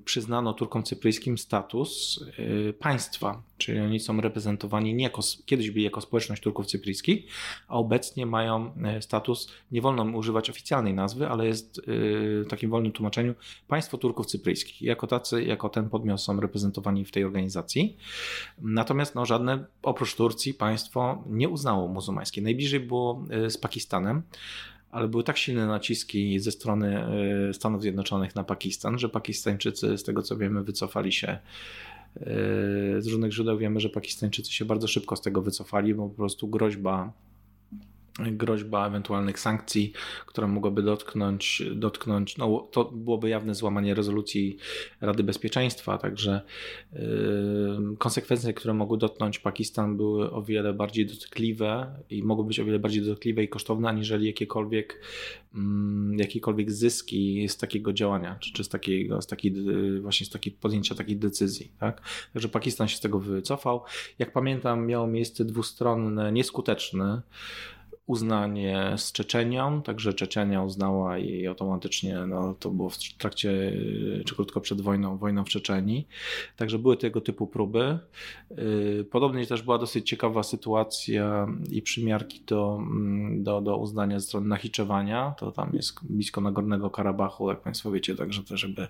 [0.06, 6.02] przyznano Turkom cypryjskim status y, państwa, czyli oni są reprezentowani nie jako, kiedyś byli jako
[6.02, 7.26] społeczność Turków cypryjskich,
[7.68, 12.92] a obecnie mają y, status, nie wolno używać oficjalnej nazwy, ale jest w takim wolnym
[12.92, 13.34] tłumaczeniu
[13.68, 14.82] państwo Turków cypryjskich.
[14.82, 17.98] Jako tacy, jako ten podmiot są reprezentowani w tej organizacji.
[18.62, 22.42] Natomiast no, żadne oprócz Turcji państwo nie uznało muzułmańskie.
[22.42, 24.24] Najbliżej było z Pakistanem
[24.94, 27.06] ale były tak silne naciski ze strony
[27.50, 31.28] e, Stanów Zjednoczonych na Pakistan, że Pakistańczycy, z tego co wiemy, wycofali się.
[31.28, 31.40] E,
[33.00, 36.48] z różnych źródeł wiemy, że Pakistańczycy się bardzo szybko z tego wycofali, bo po prostu
[36.48, 37.14] groźba
[38.20, 39.94] groźba ewentualnych sankcji,
[40.26, 44.58] która mogłaby dotknąć, dotknąć no, to byłoby jawne złamanie rezolucji
[45.02, 46.42] Rady Bezpieczeństwa, także
[46.94, 47.00] yy,
[47.98, 52.80] konsekwencje, które mogły dotknąć Pakistan były o wiele bardziej dotkliwe i mogły być o wiele
[52.80, 55.00] bardziej dotkliwe i kosztowne, aniżeli jakiekolwiek,
[55.54, 55.62] yy,
[56.18, 59.54] jakiekolwiek zyski z takiego działania, czy, czy z, takiego, z takiej,
[60.02, 61.72] właśnie z takiej podjęcia takiej decyzji.
[61.80, 62.02] Tak?
[62.34, 63.84] Także Pakistan się z tego wycofał.
[64.20, 67.22] Jak pamiętam, miało miejsce dwustronne, nieskuteczne
[68.06, 73.74] uznanie z Czeczenią, także Czeczenia uznała i automatycznie no, to było w trakcie,
[74.26, 76.08] czy krótko przed wojną, wojną w Czeczenii.
[76.58, 78.00] Także były tego typu próby.
[78.52, 84.26] Y, podobnie też była dosyć ciekawa sytuacja i przymiarki do, mm, do, do uznania ze
[84.26, 85.36] strony Nachiczewania.
[85.40, 88.88] To tam jest blisko Nagornego Karabachu, jak Państwo wiecie, także to żeby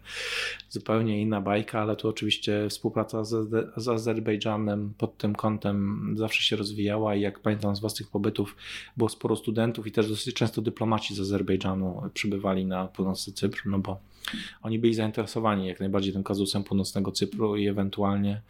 [0.69, 6.55] zupełnie inna bajka, ale tu oczywiście współpraca z, z Azerbejdżanem pod tym kątem zawsze się
[6.55, 8.55] rozwijała i jak pamiętam z własnych pobytów,
[9.03, 13.79] było sporo studentów i też dosyć często dyplomaci z Azerbejdżanu przybywali na północny Cypr, no
[13.79, 13.99] bo
[14.61, 18.41] oni byli zainteresowani jak najbardziej tym kazusem północnego Cypru i ewentualnie,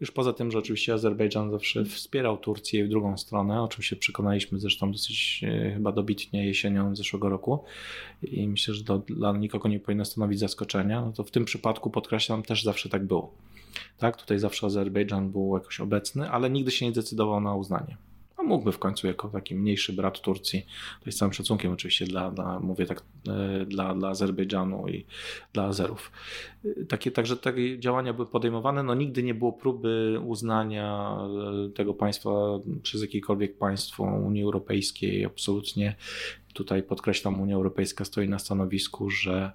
[0.00, 3.96] już poza tym, że oczywiście Azerbejdżan zawsze wspierał Turcję w drugą stronę, o czym się
[3.96, 7.64] przekonaliśmy zresztą dosyć e, chyba dobitnie jesienią zeszłego roku
[8.22, 11.90] i myślę, że to dla nikogo nie powinno stanowić zaskoczenia, no to w tym przypadku
[11.90, 13.34] podkreślam, też zawsze tak było.
[13.98, 17.96] Tak, tutaj zawsze Azerbejdżan był jakoś obecny, ale nigdy się nie decydował na uznanie
[18.38, 20.62] no mógłby w końcu jako taki mniejszy brat Turcji,
[21.00, 25.06] to jest całym szacunkiem oczywiście dla, dla mówię tak, e, dla, dla Azerbejdżanu i
[25.52, 26.12] dla Azerów.
[26.64, 31.16] E, takie, także takie działania były podejmowane, no nigdy nie było próby uznania
[31.66, 32.30] e, tego państwa
[32.82, 35.96] przez jakiekolwiek państwo Unii Europejskiej, absolutnie
[36.52, 39.52] tutaj podkreślam, Unia Europejska stoi na stanowisku, że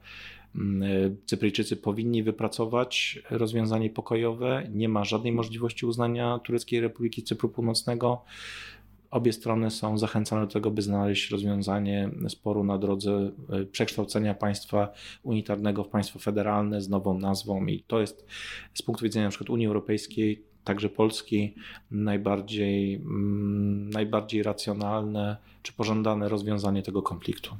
[1.25, 4.67] Cypryjczycy powinni wypracować rozwiązanie pokojowe.
[4.73, 8.21] Nie ma żadnej możliwości uznania Tureckiej Republiki Cypru Północnego.
[9.12, 14.93] Obie strony są zachęcone do tego, by znaleźć rozwiązanie sporu na drodze e, przekształcenia państwa
[15.23, 18.25] unitarnego w państwo federalne z nową nazwą i to jest
[18.73, 21.53] z punktu widzenia przykład Unii Europejskiej, także Polski,
[21.91, 27.55] najbardziej, mm, najbardziej racjonalne czy pożądane rozwiązanie tego konfliktu.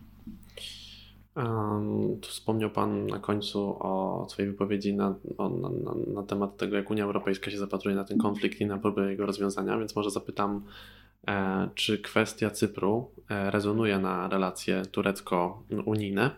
[1.38, 6.58] Um, tu wspomniał Pan na końcu o swojej wypowiedzi na, o, na, na, na, temat
[6.58, 9.95] tego, jak Unia Europejska się zapatruje na ten konflikt i na próbę jego rozwiązania, więc
[9.95, 10.63] może zapytam,
[11.28, 16.32] E, czy kwestia Cypru e, rezonuje na relacje turecko-unijne,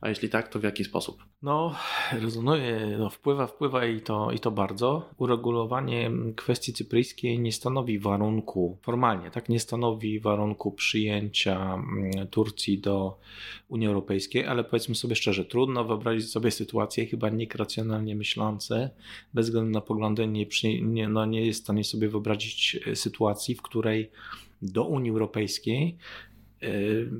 [0.00, 1.24] a jeśli tak, to w jaki sposób?
[1.42, 1.74] No,
[2.12, 5.08] rezonuje, no, wpływa, wpływa i to, i to bardzo.
[5.18, 13.18] Uregulowanie kwestii cypryjskiej nie stanowi warunku, formalnie, tak, nie stanowi warunku przyjęcia mm, Turcji do
[13.68, 18.90] Unii Europejskiej, ale powiedzmy sobie szczerze, trudno wyobrazić sobie sytuację, chyba nikt racjonalnie myślący,
[19.34, 20.46] bez względu na poglądy, nie,
[20.82, 24.10] nie, no, nie jest w stanie sobie wyobrazić e, sytuacji, w której
[24.62, 25.96] do Unii Europejskiej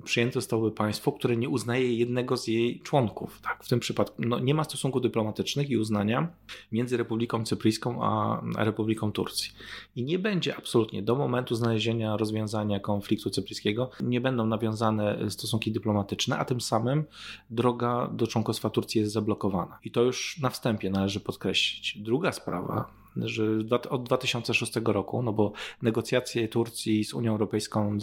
[0.05, 3.41] przyjęte zostałoby państwo, które nie uznaje jednego z jej członków.
[3.43, 6.29] Tak, w tym przypadku no, nie ma stosunków dyplomatycznych i uznania
[6.73, 9.53] między Republiką Cypryjską a Republiką Turcji.
[9.97, 16.39] I nie będzie absolutnie do momentu znalezienia rozwiązania konfliktu cypryjskiego, nie będą nawiązane stosunki dyplomatyczne,
[16.39, 17.05] a tym samym
[17.51, 19.79] droga do członkostwa Turcji jest zablokowana.
[19.85, 21.99] I to już na wstępie należy podkreślić.
[21.99, 23.45] Druga sprawa, że
[23.91, 27.99] od 2006 roku, no bo negocjacje Turcji z Unią Europejską,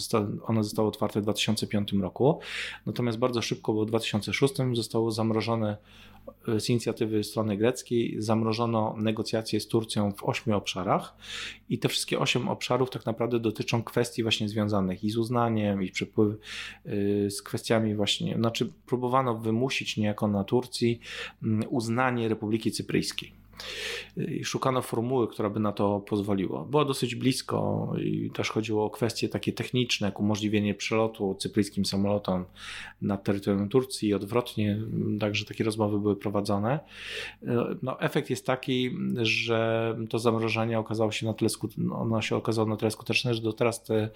[0.46, 2.40] one zostały otwarte w 2005 roku,
[2.86, 5.78] natomiast bardzo szybko, bo w 2006 zostało zamrożone
[6.48, 11.16] e, z inicjatywy strony greckiej, zamrożono negocjacje z Turcją w ośmiu obszarach.
[11.70, 15.92] I te wszystkie osiem obszarów tak naprawdę dotyczą kwestii właśnie związanych i z uznaniem, i
[15.92, 16.36] przepływ
[16.86, 21.00] e, z kwestiami właśnie, znaczy próbowano wymusić niejako na Turcji
[21.44, 23.37] mm, uznanie Republiki Cypryjskiej
[24.18, 26.66] i szukano formuły, która by na to pozwoliła.
[26.66, 32.46] Było dosyć blisko i też chodziło o kwestie takie techniczne, jak umożliwienie przelotu cypryjskim samolotom
[33.02, 34.80] na terytorium Turcji i odwrotnie,
[35.20, 36.80] także takie rozmowy były prowadzone.
[37.82, 41.50] No, efekt jest taki, że to zamrożenie okazało się na tyle,
[41.92, 44.10] ono się okazało na tyle skuteczne, że do teraz te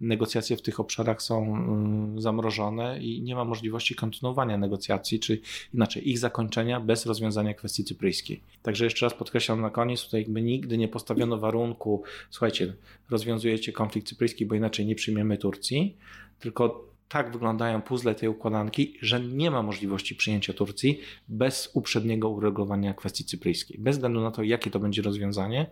[0.00, 5.40] negocjacje w tych obszarach są mm, zamrożone i nie ma możliwości kontynuowania negocjacji, czy
[5.74, 8.40] inaczej ich zakończenia bez rozwiązania kwestii cypryjskiej.
[8.62, 12.74] Także że jeszcze raz podkreślam na koniec, tutaj jakby nigdy nie postawiono warunku, słuchajcie,
[13.10, 15.96] rozwiązujecie konflikt cypryjski, bo inaczej nie przyjmiemy Turcji,
[16.38, 22.94] tylko tak wyglądają puzzle tej układanki, że nie ma możliwości przyjęcia Turcji bez uprzedniego uregulowania
[22.94, 23.78] kwestii cypryjskiej.
[23.78, 25.70] Bez względu na to, jakie to będzie rozwiązanie,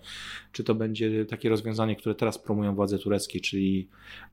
[0.53, 3.89] czy to będzie takie rozwiązanie, które teraz promują władze tureckie, czyli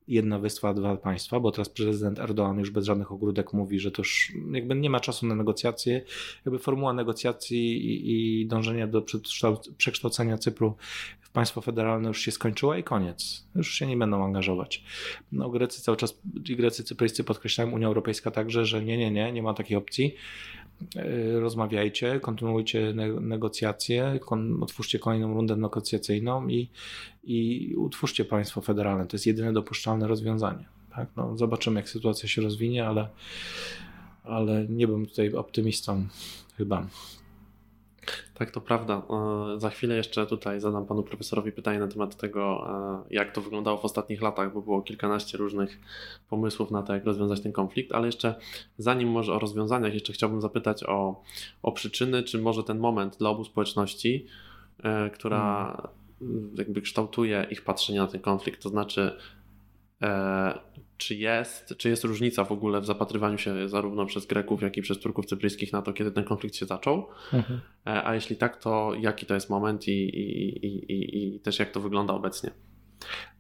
[0.08, 4.02] jedna wyspa, dwa państwa, bo teraz prezydent Erdoğan już bez żadnych ogródek mówi, że to
[4.02, 6.02] już jakby nie ma czasu na negocjacje.
[6.46, 9.04] Jakby formuła negocjacji i, i dążenia do
[9.78, 10.76] przekształcenia Cypru
[11.30, 13.48] w państwo federalne już się skończyła i koniec.
[13.56, 14.84] Już się nie będą angażować.
[15.32, 19.32] No, Grecy cały czas, i Grecy, Cypryjscy podkreślają, Unia Europejska także, że nie, nie, nie,
[19.32, 20.16] nie ma takiej opcji.
[20.96, 24.20] E, rozmawiajcie, kontynuujcie negocjacje,
[24.62, 26.70] otwórzcie kolejną rundę negocjacyjną i,
[27.24, 29.08] i utwórzcie państwo federalne.
[29.08, 30.66] To jest jedyne dopuszczalne rozwiązanie.
[30.96, 31.10] Tak?
[31.16, 33.10] No, zobaczymy, jak sytuacja się rozwinie, ale,
[34.24, 36.08] ale nie bym tutaj optymistą
[36.58, 36.88] chyba.
[38.34, 39.02] Tak, to prawda.
[39.56, 42.68] E, za chwilę jeszcze tutaj zadam panu profesorowi pytanie na temat tego,
[43.10, 45.80] e, jak to wyglądało w ostatnich latach, bo było kilkanaście różnych
[46.30, 48.36] pomysłów na to, jak rozwiązać ten konflikt, ale jeszcze
[48.78, 51.24] zanim może o rozwiązaniach, jeszcze chciałbym zapytać o,
[51.64, 54.28] o przyczyny, czy może ten moment dla obu społeczności,
[54.84, 55.76] e, która
[56.20, 56.52] hmm.
[56.58, 59.18] jakby kształtuje ich patrzenie na ten konflikt, to znaczy
[61.00, 64.82] czy jest, czy jest różnica w ogóle w zapatrywaniu się zarówno przez Greków, jak i
[64.82, 67.08] przez Turków cypryjskich na to, kiedy ten konflikt się zaczął?
[67.34, 67.60] Mhm.
[67.88, 71.72] E, a jeśli tak, to jaki to jest moment i, i, i, i też jak
[71.72, 72.52] to wygląda obecnie?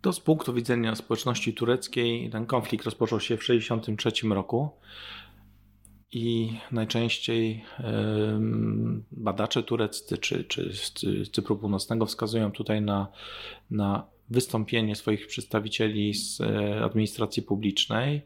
[0.02, 4.70] To z punktu widzenia społeczności tureckiej ten konflikt rozpoczął się w 1963 roku
[6.12, 7.66] i najczęściej
[9.12, 10.94] badacze tureccy czy, czy z
[11.32, 13.08] Cypru Północnego wskazują tutaj na,
[13.72, 18.22] na wystąpienie swoich przedstawicieli z e, administracji publicznej.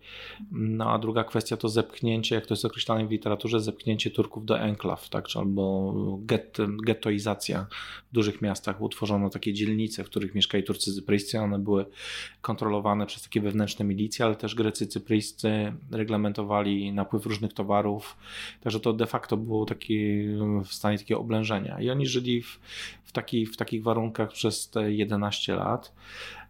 [0.51, 4.59] No a druga kwestia to zepchnięcie, jak to jest określane w literaturze, zepchnięcie Turków do
[4.59, 6.57] enklaw, tak, czy albo get.
[8.11, 11.85] W dużych miastach utworzono takie dzielnice, w których mieszkali Turcy cypryjscy, one były
[12.41, 18.17] kontrolowane przez takie wewnętrzne milicje, ale też Grecy cypryjscy reglamentowali napływ różnych towarów,
[18.61, 20.25] także to de facto było taki,
[20.65, 21.81] w stanie takiego oblężenia.
[21.81, 22.59] I oni żyli w,
[23.03, 25.92] w, taki, w takich warunkach przez te 11 lat.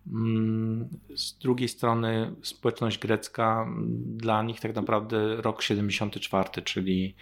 [0.07, 3.67] Mm, z drugiej strony społeczność grecka,
[4.05, 7.15] dla nich tak naprawdę rok 74, czyli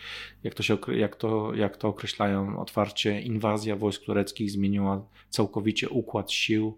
[0.44, 6.32] jak to, się, jak to, jak to określają otwarcie, inwazja wojsk tureckich zmieniła całkowicie układ
[6.32, 6.78] sił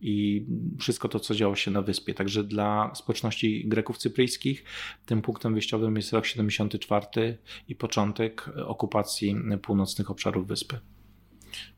[0.00, 0.46] i
[0.78, 2.14] wszystko to, co działo się na wyspie.
[2.14, 4.64] Także dla społeczności Greków cypryjskich
[5.06, 10.80] tym punktem wyjściowym jest rok 74 i początek okupacji północnych obszarów wyspy.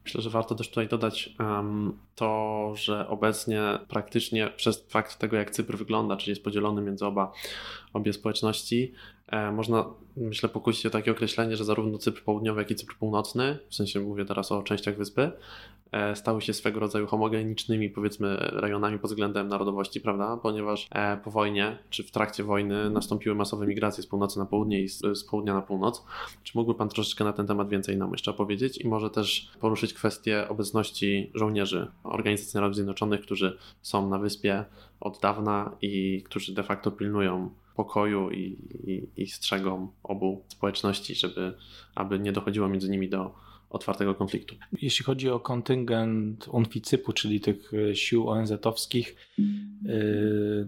[0.05, 5.51] Myślę, że warto też tutaj dodać um, to, że obecnie praktycznie przez fakt tego, jak
[5.51, 7.33] Cypr wygląda, czyli jest podzielony między oba,
[7.93, 8.93] obie społeczności,
[9.53, 9.85] można,
[10.17, 14.01] myślę, pokusić o takie określenie, że zarówno Cypr południowy, jak i Cypr północny, w sensie
[14.01, 15.33] mówię teraz o częściach wyspy,
[15.93, 20.37] E, stały się swego rodzaju homogenicznymi, powiedzmy, rejonami pod względem narodowości, prawda?
[20.37, 24.81] Ponieważ e, po wojnie, czy w trakcie wojny nastąpiły masowe migracje z północy na południe
[24.81, 26.05] i z, południa na północ.
[26.43, 29.95] Czy mógłby Pan troszeczkę na ten temat więcej nam jeszcze opowiedzieć i może też poruszyć
[29.95, 34.65] kwestię obecności żołnierzy Organizacji Narodów Zjednoczonych, którzy są na wyspie
[35.01, 41.55] od dawna i którzy de facto pilnują pokoju i, i, i strzegą obu społeczności, żeby
[41.95, 43.35] aby nie dochodziło między nimi do
[43.73, 44.55] otwartego konfliktu.
[44.83, 49.43] Jeśli chodzi o kontyngent UNFICYP-u, czyli tych e, sił ONZ-owskich e,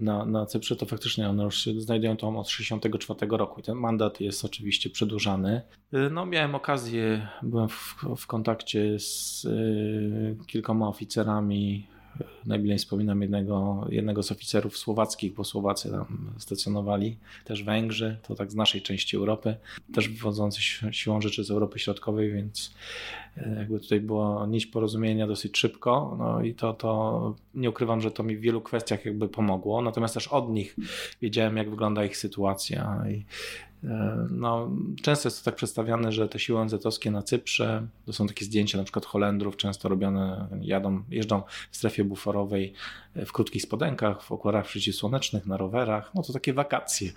[0.01, 4.21] na, na Cyprze, to faktycznie one już znajdują tam od 1964 roku i ten mandat
[4.21, 5.63] jest oczywiście przedłużany.
[5.93, 9.47] E, no, miałem okazję, byłem w, w kontakcie z
[10.47, 11.94] kilkoma oficerami
[12.47, 18.53] Najbliżej wspominam jednego, jednego z oficerów słowackich, bo Słowacy tam stacjonowali, też Węgrzy, to tak
[18.53, 19.57] z naszej części Europy,
[19.95, 22.75] też wywodzący siłą rzeczy z Europy Środkowej, więc
[23.37, 28.11] e, jakby tutaj było nić porozumienia dosyć szybko, no i to, to nie ukrywam, że
[28.11, 30.77] to mi w wielu kwestiach jakby pomogło, natomiast też od nich
[31.23, 33.25] wiedziałem, jak wygląda ich sytuacja i
[34.31, 34.71] no,
[35.03, 38.79] często jest to tak przedstawiane, że te siły ONZ-owskie na Cyprze, to są takie zdjęcia
[38.79, 42.75] na przykład Holendrów, często robione, jadą, jeżdżą w strefie buforowej
[43.17, 47.13] w krótkich spodenkach, w okularach przeciwsłonecznych, na rowerach, no to takie wakacje.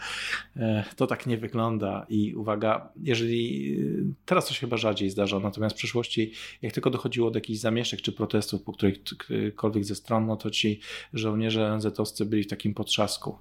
[0.57, 3.77] E, to tak nie wygląda i uwaga, jeżeli
[4.25, 8.01] teraz to się chyba rzadziej zdarza, natomiast w przyszłości, jak tylko dochodziło do jakichś zamieszek
[8.01, 10.79] czy protestów po którejkolwiek ze stron, no to ci
[11.13, 13.37] żołnierze ONZ-owscy byli w takim potrzasku.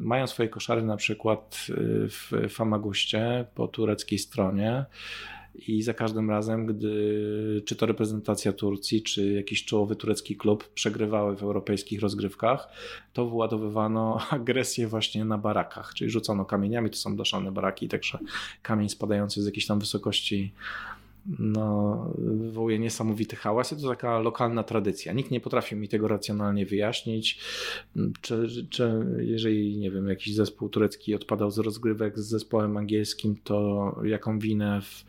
[0.00, 1.63] Mają swoje koszary na przykład
[2.08, 4.84] w Famaguście po tureckiej stronie.
[5.68, 11.36] I za każdym razem, gdy czy to reprezentacja Turcji, czy jakiś czołowy turecki klub przegrywały
[11.36, 12.68] w europejskich rozgrywkach,
[13.12, 18.18] to wyładowywano agresję właśnie na barakach, czyli rzucono kamieniami, to są blaszane baraki, także
[18.62, 20.52] kamień spadający z jakiejś tam wysokości
[21.26, 25.12] no, wywołuje niesamowity hałas to taka lokalna tradycja.
[25.12, 27.38] Nikt nie potrafi mi tego racjonalnie wyjaśnić,
[28.20, 33.96] czy, czy jeżeli, nie wiem, jakiś zespół turecki odpadał z rozgrywek z zespołem angielskim, to
[34.04, 35.04] jaką winę w,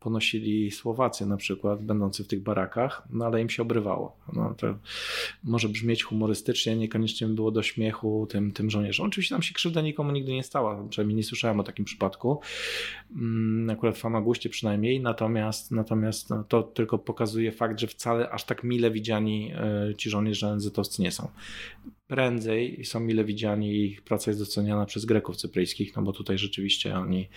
[0.00, 4.16] ponosili Słowacy na przykład, będący w tych barakach, no ale im się obrywało.
[4.32, 4.74] No, to
[5.44, 9.06] może brzmieć humorystycznie, niekoniecznie było do śmiechu tym, tym żołnierzom.
[9.06, 12.40] Oczywiście tam się krzywda nikomu nigdy nie stała, przynajmniej nie słyszałem o takim przypadku,
[13.16, 18.44] mm, akurat w Famaguście przynajmniej, natomiast, natomiast no, to tylko pokazuje fakt, że wcale aż
[18.44, 21.28] tak mile widziani e, ci żołnierze NZ-owscy nie są
[22.10, 26.38] prędzej są mile widziani i ich praca jest doceniana przez Greków cypryjskich, no bo tutaj
[26.38, 27.28] rzeczywiście oni,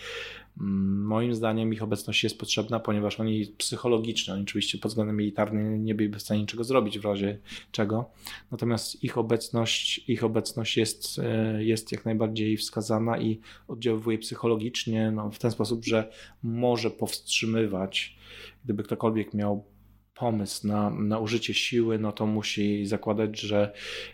[0.60, 5.84] mm, moim zdaniem ich obecność jest potrzebna, ponieważ oni psychologicznie, oni oczywiście pod względem militarnym
[5.84, 7.38] nie byliby w stanie niczego zrobić w razie
[7.70, 8.10] czego,
[8.50, 15.30] natomiast ich obecność, ich obecność jest, e, jest jak najbardziej wskazana i oddziaływuje psychologicznie no,
[15.30, 16.12] w ten sposób, że
[16.42, 18.16] może powstrzymywać,
[18.64, 19.64] gdyby ktokolwiek miał
[20.14, 23.72] pomysł na, na użycie siły, no to musi zakładać, że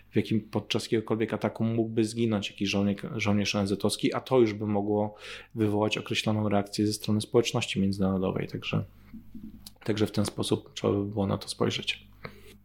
[0.09, 4.67] w jakim podczas jakiegokolwiek ataku mógłby zginąć jakiś żołnierz, żołnierz NZ-owski, a to już by
[4.67, 5.15] mogło
[5.55, 8.47] wywołać określoną reakcję ze strony społeczności międzynarodowej.
[8.47, 8.83] Także,
[9.83, 12.10] także w ten sposób trzeba by było na to spojrzeć.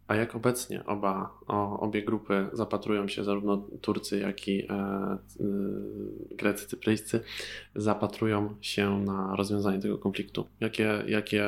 [0.07, 5.17] A jak obecnie oba, o, obie grupy zapatrują się, zarówno Turcy, jak i e, e,
[6.35, 7.21] Grecy, Cypryjscy,
[7.75, 10.47] zapatrują się na rozwiązanie tego konfliktu?
[10.59, 11.43] Jakie, jakie,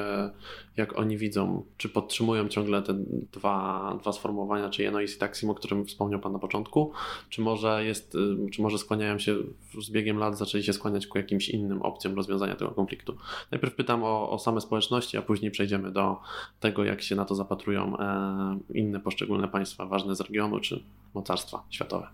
[0.78, 2.94] jak oni widzą, czy podtrzymują ciągle te
[3.32, 6.92] dwa, dwa sformułowania, czy Jenois i Taksim, o którym wspomniał Pan na początku,
[7.30, 9.36] czy może, jest, y, czy może skłaniają się
[9.82, 13.18] z biegiem lat, zaczęli się skłaniać ku jakimś innym opcjom rozwiązania tego konfliktu?
[13.52, 16.18] Najpierw pytam o, o same społeczności, a później przejdziemy do
[16.60, 20.84] tego, jak się na to zapatrują e, inne poszczególne państwa ważne z regionu, czy
[21.14, 22.08] mocarstwa światowe.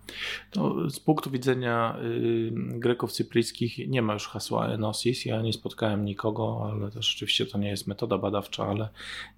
[0.52, 5.26] To z punktu widzenia y, Greków cypryjskich nie ma już hasła Enosis.
[5.26, 8.90] Ja nie spotkałem nikogo, ale też oczywiście to nie jest metoda badawcza, ale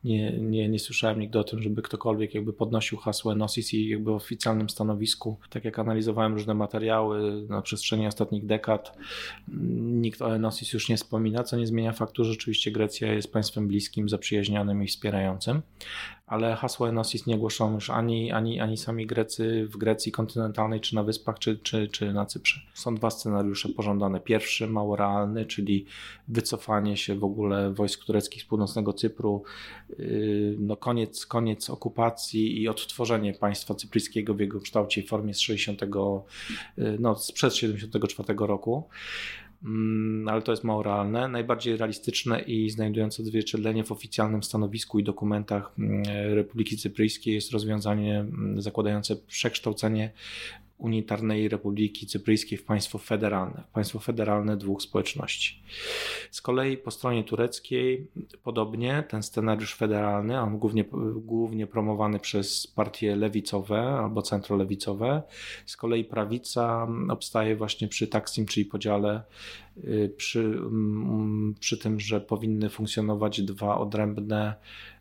[0.04, 4.12] nie, nie, nie słyszałem nigdy o tym, żeby ktokolwiek jakby podnosił hasło Enosis i jakby
[4.12, 8.98] w oficjalnym stanowisku, tak jak analizowałem różne materiały na przestrzeni ostatnich dekad,
[9.82, 13.68] nikt o Enosis już nie wspomina, co nie zmienia faktu, że rzeczywiście Grecja jest państwem
[13.68, 15.62] bliskim, zaprzyjaźnionym i wspierającym
[16.28, 20.96] ale hasło Enosis nie głoszą już ani, ani, ani sami Grecy w Grecji kontynentalnej, czy
[20.96, 22.62] na Wyspach, czy, czy, czy na Cyprze.
[22.74, 24.20] Są dwa scenariusze pożądane.
[24.20, 25.86] Pierwszy, mało realny, czyli
[26.28, 29.44] wycofanie się w ogóle wojsk tureckich z północnego Cypru,
[30.00, 35.40] yy, no koniec, koniec okupacji i odtworzenie państwa cypryjskiego w jego kształcie i formie z
[35.40, 35.82] 60,
[36.78, 38.84] yy, no sprzed 74 roku.
[39.64, 41.28] Mm, ale to jest mało realne.
[41.28, 46.04] Najbardziej realistyczne i znajdujące odzwierciedlenie w oficjalnym stanowisku i dokumentach mm,
[46.36, 50.12] Republiki Cypryjskiej jest rozwiązanie mm, zakładające przekształcenie
[50.78, 55.62] unitarnej Republiki Cypryjskiej w państwo federalne, w państwo federalne dwóch społeczności.
[56.32, 58.08] Z kolei po stronie tureckiej
[58.44, 65.24] podobnie ten scenariusz federalny, on głównie, głównie promowany przez partie lewicowe albo centrolewicowe,
[65.66, 69.24] z kolei prawica obstaje właśnie przy Taksim, czyli podziale
[70.18, 74.56] przy, mm, przy tym, że powinny funkcjonować dwa odrębne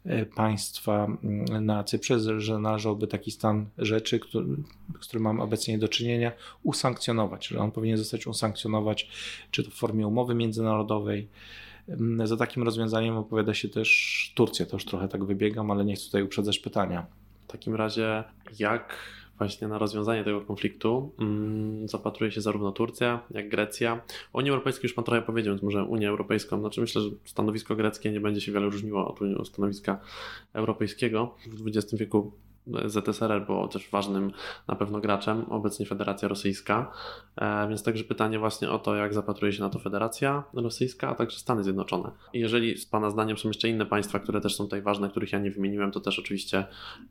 [0.07, 4.47] y, państwa mm, na Cyprze, że należałoby taki stan rzeczy, który,
[5.01, 9.11] z którym mamy obecnie do czynienia, usankcjonować, że on powinien zostać usankcjonować,
[9.51, 11.29] czy to w formie umowy międzynarodowej.
[11.89, 15.95] Mm, za takim rozwiązaniem opowiada się też Turcja, to już trochę tak wybiegam, ale nie
[15.95, 17.07] chcę tutaj uprzedzać pytania.
[17.49, 18.25] W takim razie,
[18.59, 18.97] jak
[19.39, 24.01] właśnie na rozwiązanie tego konfliktu mm, zapatruje się zarówno Turcja, jak Grecja.
[24.33, 27.77] O Unii Europejskiej już Pan trochę powiedział, więc może Unię Europejską, znaczy myślę, że stanowisko
[27.77, 30.01] greckie nie będzie się wiele różniło od stanowiska
[30.53, 31.35] europejskiego.
[31.47, 32.33] W XX wieku
[32.85, 34.33] ZSRR było też ważnym
[34.69, 36.93] na pewno graczem, obecnie Federacja Rosyjska,
[37.37, 41.15] e, więc także pytanie właśnie o to, jak zapatruje się na to Federacja Rosyjska, a
[41.15, 42.11] także Stany Zjednoczone.
[42.33, 45.39] Jeżeli z Pana zdaniem są jeszcze inne państwa, które też są tutaj ważne, których ja
[45.39, 46.65] nie wymieniłem, to też oczywiście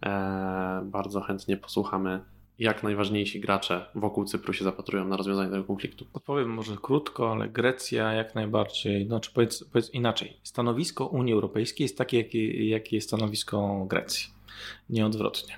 [0.05, 2.21] e, bardzo chętnie posłuchamy
[2.59, 6.05] jak najważniejsi gracze wokół Cypru się zapatrują na rozwiązanie tego konfliktu?
[6.13, 10.37] Odpowiem może krótko, ale Grecja jak najbardziej, znaczy powiedz, powiedz inaczej.
[10.43, 14.34] Stanowisko Unii Europejskiej jest takie, jakie, jakie jest stanowisko Grecji
[14.89, 15.57] nieodwrotnie.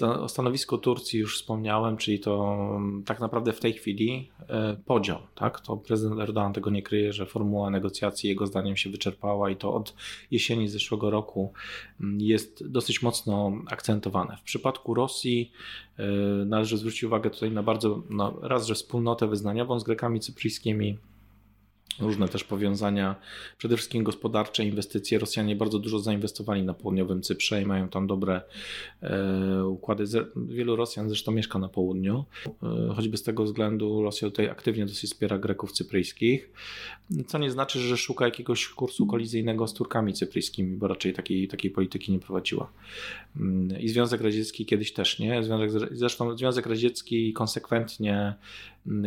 [0.00, 4.76] E, o stanowisku Turcji już wspomniałem, czyli to mm, tak naprawdę w tej chwili e,
[4.86, 5.18] podział.
[5.34, 5.60] Tak?
[5.60, 9.74] To prezydent Erdogan tego nie kryje, że formuła negocjacji jego zdaniem się wyczerpała i to
[9.74, 9.94] od
[10.30, 11.52] jesieni zeszłego roku
[12.00, 14.36] mm, jest dosyć mocno akcentowane.
[14.36, 15.52] W przypadku Rosji
[15.98, 16.04] e,
[16.44, 20.98] należy zwrócić uwagę tutaj na bardzo, no, raz, że wspólnotę wyznaniową z Grekami cypryjskimi,
[21.98, 23.16] różne też powiązania,
[23.58, 25.18] przede wszystkim gospodarcze, inwestycje.
[25.18, 28.40] Rosjanie bardzo dużo zainwestowali na południowym Cyprze i mają tam dobre
[29.02, 30.04] e, układy.
[30.36, 35.10] Wielu Rosjan zresztą mieszka na południu, e, choćby z tego względu Rosja tutaj aktywnie dosyć
[35.10, 36.50] wspiera Greków cypryjskich,
[37.26, 41.70] co nie znaczy, że szuka jakiegoś kursu kolizyjnego z Turkami cypryjskimi, bo raczej takiej, takiej
[41.70, 42.72] polityki nie prowadziła.
[43.36, 45.42] Mm, I Związek Radziecki kiedyś też nie.
[45.42, 48.34] Związek, zresztą Związek Radziecki konsekwentnie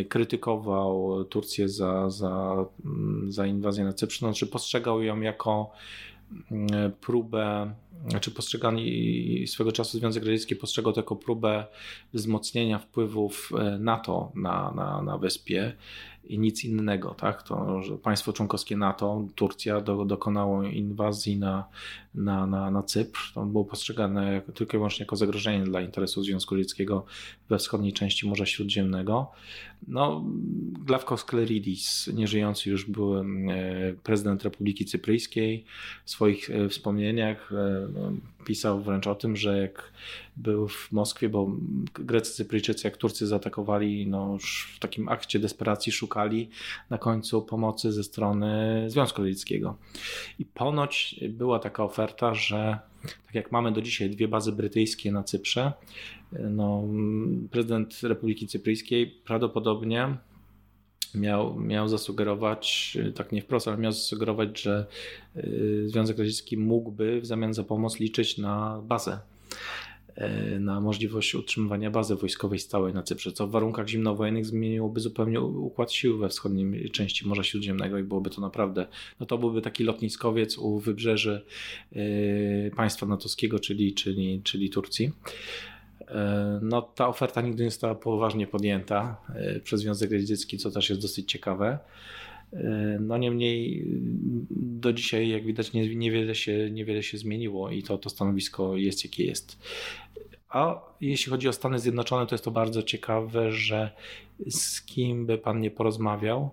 [0.10, 5.72] krytykował Turcję za, za Mm, za inwazję na Cypr, znaczy postrzegał ją jako
[6.52, 7.74] mm, próbę,
[8.10, 11.66] znaczy postrzegani swego czasu Związek Radziecki postrzegał to jako próbę
[12.14, 15.74] wzmocnienia wpływów e, NATO na, na, na wyspie
[16.26, 17.16] i nic innego.
[17.20, 17.44] Tak?
[17.44, 21.68] To, że państwo członkowskie NATO, Turcja, do, dokonało inwazji na,
[22.16, 23.20] na, na, na Cypr.
[23.34, 27.06] To było postrzegane tylko i wyłącznie jako zagrożenie dla interesu Związku Radzieckiego
[27.50, 29.32] we wschodniej części Morza Śródziemnego.
[29.88, 30.26] No,
[30.86, 33.24] Glavkos Kleridis, nieżyjący już był e,
[34.04, 35.66] prezydent Republiki Cypryjskiej,
[36.06, 38.12] w swoich e, wspomnieniach e, no,
[38.46, 39.94] pisał wręcz o tym, że jak
[40.38, 41.52] był w Moskwie, bo
[41.94, 46.50] Grecy Cypryjczycy, jak Turcy zaatakowali, no już w takim akcie desperacji szukali
[46.90, 49.78] na końcu pomocy ze strony Związku Radzieckiego.
[50.40, 52.80] I ponoć była taka oferta, że
[53.26, 55.74] tak jak mamy do dzisiaj dwie bazy brytyjskie na Cyprze,
[56.32, 56.84] no,
[57.52, 60.18] prezydent Republiki Cypryjskiej prawdopodobnie
[61.16, 64.86] miał, miał zasugerować, tak nie wprost, ale miał zasugerować, że
[65.38, 69.20] y, Związek Radziecki mógłby w zamian za pomoc liczyć na bazę
[70.56, 75.42] y, na możliwość utrzymywania bazy wojskowej stałej na Cyprze, co w warunkach zimnowojennych zmieniłoby zupełnie
[75.42, 78.88] układ sił we wschodniej części Morza Śródziemnego i byłoby to naprawdę,
[79.20, 81.42] no to byłby taki lotniskowiec u wybrzeży
[81.96, 85.12] y, państwa natowskiego, czyli, czyli, czyli Turcji.
[86.14, 90.90] E, no, ta oferta nigdy nie została poważnie podjęta e, przez Związek Radziecki, co też
[90.90, 91.80] jest dosyć ciekawe.
[92.54, 93.86] E, no niemniej
[94.50, 99.04] do dzisiaj, jak widać, nie, niewiele, się, niewiele się zmieniło i to, to stanowisko jest
[99.04, 99.58] jakie jest.
[100.50, 103.92] A jeśli chodzi o Stany Zjednoczone, to jest to bardzo ciekawe, że
[104.50, 106.52] z kim by pan nie porozmawiał,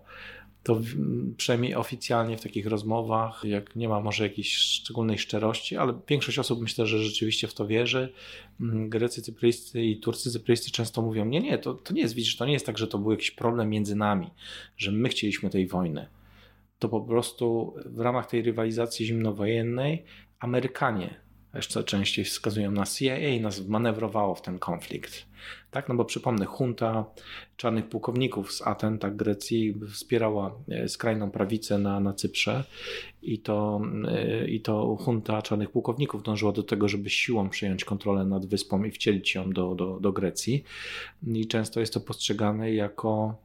[0.63, 0.81] to
[1.37, 6.61] przynajmniej oficjalnie w takich rozmowach, jak nie ma może jakiejś szczególnej szczerości, ale większość osób
[6.61, 8.13] myślę, że rzeczywiście w to wierzy.
[8.61, 12.37] Mm, Grecy cypryjscy i Turcy cypryjscy często mówią, nie, nie, to, to nie jest, widzisz,
[12.37, 14.31] to nie jest tak, że to był jakiś problem między nami,
[14.77, 16.07] że my chcieliśmy tej wojny.
[16.79, 20.05] To po prostu w ramach tej rywalizacji zimnowojennej
[20.41, 25.27] Amerykanie jeszcze częściej wskazują na CIA, nas manewrowało w ten konflikt.
[25.71, 27.05] Tak, no bo przypomnę, junta
[27.57, 32.65] czarnych pułkowników z Aten, tak Grecji, wspierała e, skrajną prawicę na, na Cyprze
[33.23, 38.25] i to, e, i to junta czarnych pułkowników dążyła do tego, żeby siłą przejąć kontrolę
[38.25, 40.65] nad wyspą i wcielić ją do, do, do Grecji.
[41.27, 43.37] I często jest to postrzegane jako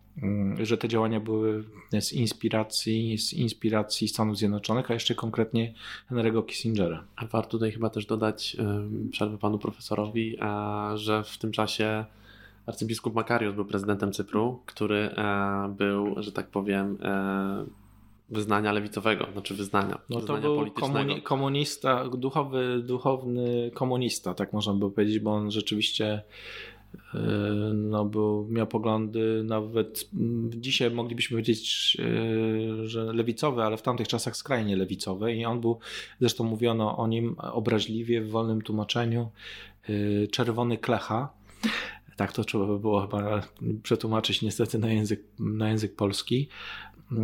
[0.64, 1.64] że te działania były
[2.00, 5.74] z inspiracji, z inspiracji Stanów Zjednoczonych, a jeszcze konkretnie
[6.12, 7.04] Henry'ego Kissingera.
[7.16, 8.58] A warto tutaj chyba też dodać
[9.12, 10.38] przerwę panu profesorowi,
[10.96, 12.06] że w tym czasie
[12.66, 17.66] arcybiskup Makarios był prezydentem Cypru, który e, był, że tak powiem, e,
[18.30, 20.94] wyznania lewicowego, znaczy wyznania, no wyznania to był politycznego.
[20.94, 26.22] Komuni komunista, duchowy, duchowny komunista, tak można by powiedzieć, bo on rzeczywiście
[26.75, 26.75] E,
[27.74, 30.10] no, bo miał poglądy nawet
[30.50, 35.80] dzisiaj moglibyśmy powiedzieć, e, że lewicowe, ale w tamtych czasach skrajnie lewicowe i on był,
[36.20, 39.30] zresztą mówiono o nim obraźliwie w wolnym tłumaczeniu,
[39.90, 41.30] e, czerwony klecha.
[42.16, 43.42] Tak to trzeba by było chyba
[43.84, 46.50] przetłumaczyć niestety na język, na język polski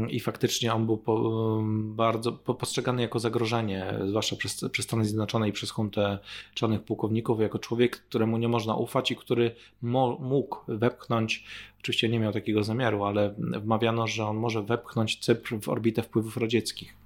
[0.09, 5.51] i faktycznie on był po, bardzo postrzegany jako zagrożenie, zwłaszcza przez, przez Stany Zjednoczone i
[5.51, 6.19] przez huntę
[6.53, 11.43] czarnych pułkowników, jako człowiek, któremu nie można ufać i który mo, mógł wepchnąć,
[11.79, 16.37] oczywiście nie miał takiego zamiaru, ale wmawiano, że on może wepchnąć Cypr w orbitę wpływów
[16.37, 17.00] radzieckich.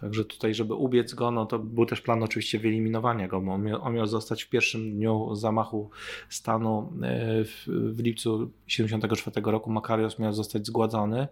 [0.00, 3.36] Także tutaj, żeby ubiec go, no to był też plan oczywiście wyeliminowania go.
[3.36, 5.90] On miał, on miał zostać w pierwszym dniu zamachu
[6.28, 9.70] stanu e, w, w lipcu 1974 roku.
[9.70, 11.28] Makarios miał zostać zgładzony.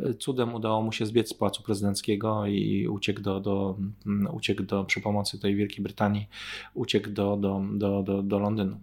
[0.00, 4.62] E, cudem udało mu się zbiec z pałacu prezydenckiego i uciekł do, do, mm, uciekł
[4.62, 6.28] do przy pomocy tej Wielkiej Brytanii,
[6.74, 8.80] uciekł do, do, do, do, do Londynu.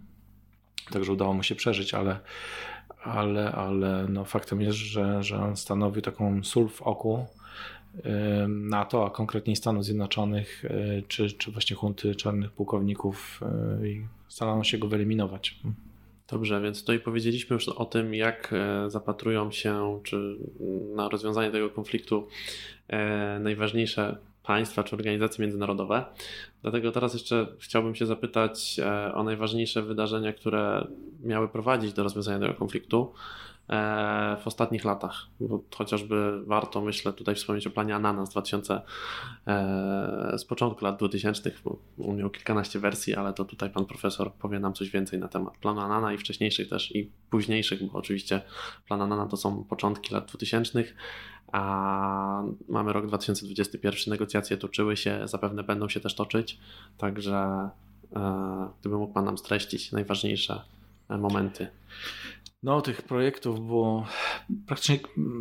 [0.90, 2.20] Także udało mu się przeżyć, ale,
[3.04, 7.26] ale, ale no faktem jest, że, że on stanowił taką sól w oku
[8.48, 13.40] NATO, a konkretnie Stanów Zjednoczonych, e, czy, czy właśnie hunty czarnych pułkowników
[13.82, 15.58] e, i starano się go wyeliminować.
[16.28, 20.36] Dobrze, więc tutaj powiedzieliśmy już o tym, jak e, zapatrują się czy
[20.94, 22.28] na rozwiązanie tego konfliktu
[23.40, 26.04] najważniejsze państwa czy organizacje międzynarodowe.
[26.62, 28.80] Dlatego teraz jeszcze chciałbym się zapytać
[29.14, 30.86] o najważniejsze wydarzenia, które
[31.24, 33.12] miały prowadzić do rozwiązania tego konfliktu.
[34.40, 35.26] W ostatnich latach.
[35.40, 38.80] Bo chociażby warto, myślę, tutaj wspomnieć o planie Ananas 2000
[40.38, 41.50] z początku lat 2000.
[41.64, 45.28] Bo on miał kilkanaście wersji, ale to tutaj pan profesor powie nam coś więcej na
[45.28, 48.42] temat planu Anana i wcześniejszych też i późniejszych, bo oczywiście
[48.86, 50.84] plan Anana to są początki lat 2000
[51.52, 56.58] a mamy rok 2021, negocjacje toczyły się, zapewne będą się też toczyć,
[56.98, 57.70] także
[58.16, 60.62] e, gdyby mógł Pan nam streścić najważniejsze
[61.08, 61.68] e, momenty.
[62.62, 64.06] No, tych projektów było
[64.66, 64.98] praktycznie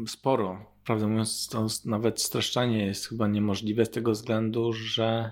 [0.07, 0.66] sporo.
[0.86, 5.32] Prawdę mówiąc, to nawet streszczanie jest chyba niemożliwe z tego względu, że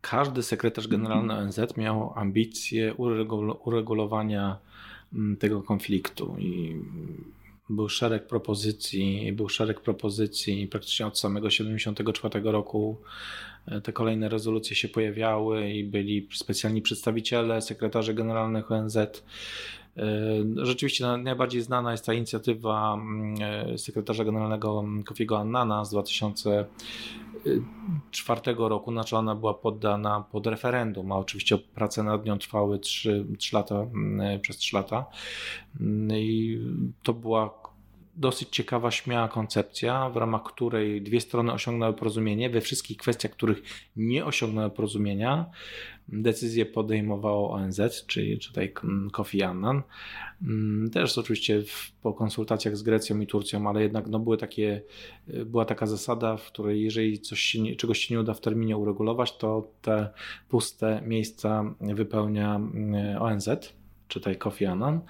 [0.00, 2.94] każdy sekretarz generalny ONZ miał ambicje
[3.64, 4.58] uregulowania
[5.14, 6.76] mm, tego konfliktu i
[7.70, 12.96] był szereg propozycji, był szereg propozycji praktycznie od samego 74 roku.
[13.66, 18.98] E, te kolejne rezolucje się pojawiały i byli specjalni przedstawiciele, sekretarze generalnych ONZ.
[19.96, 20.02] E,
[20.56, 28.92] rzeczywiście najbardziej znana jest ta inicjatywa mm, e, sekretarza generalnego Kofiego Annana z 2004 roku.
[28.92, 33.74] Znaczy ona była poddana pod referendum, a oczywiście prace nad nią trwały 3, 3 lata,
[33.74, 35.04] mm, przez 3 lata.
[35.80, 36.60] Mm, I
[37.02, 37.63] to była
[38.16, 42.50] dosyć ciekawa, śmiała koncepcja, w ramach której dwie strony osiągnęły porozumienie.
[42.50, 43.62] We wszystkich kwestiach, których
[43.96, 45.46] nie osiągnęły porozumienia,
[46.08, 48.72] decyzję podejmowało ONZ, czyli tutaj
[49.12, 49.82] Kofi Annan.
[50.92, 51.62] Też oczywiście
[52.02, 54.82] po konsultacjach z Grecją i Turcją, ale jednak no były takie,
[55.26, 58.76] była taka zasada, w której jeżeli coś się nie, czegoś się nie uda w terminie
[58.76, 60.08] uregulować, to te
[60.48, 63.48] puste miejsca wypełnia mm, ONZ,
[64.08, 65.00] czytaj Kofi Annan.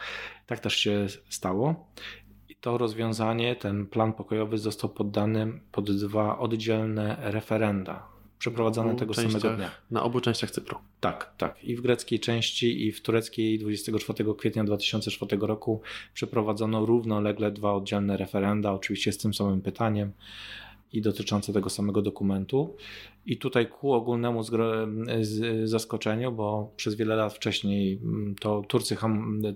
[0.47, 1.87] Tak też się stało
[2.65, 8.07] to rozwiązanie, ten plan pokojowy został poddany pod dwa oddzielne referenda,
[8.39, 9.71] przeprowadzane tego samego dnia.
[9.91, 10.79] Na obu częściach Cypru.
[11.01, 11.65] Tak, tak.
[11.65, 15.81] I w greckiej części, i w tureckiej 24 kwietnia 2004 roku
[16.15, 20.13] przeprowadzono równolegle dwa oddzielne referenda, oczywiście z tym samym pytaniem
[20.93, 22.77] i dotyczące tego samego dokumentu.
[23.27, 24.43] I tutaj ku ogólnemu
[25.65, 28.97] zaskoczeniu, bo przez wiele lat wcześniej mm, to Turcy,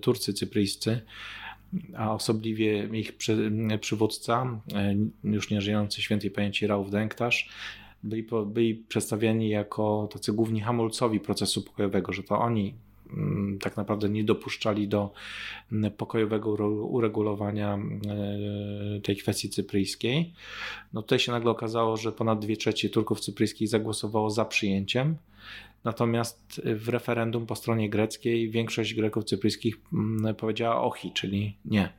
[0.01, 1.01] Turcy cypryjscy
[1.97, 3.51] a osobliwie ich przy,
[3.81, 7.49] przywódca, e, już nie żyjący świętej pamięci Rauf Denktasz,
[8.03, 12.73] byli, byli przedstawiani jako tacy główni hamulcowi procesu pokojowego, że to oni
[13.13, 15.11] mm, tak naprawdę nie dopuszczali do
[15.71, 20.33] mm, pokojowego uregulowania e, tej kwestii cypryjskiej.
[20.93, 25.15] No tutaj się nagle okazało, że ponad dwie trzecie Turków cypryjskich zagłosowało za przyjęciem.
[25.83, 31.89] Natomiast w referendum po stronie greckiej większość Greków cypryjskich mm, powiedziała ochi, czyli nie.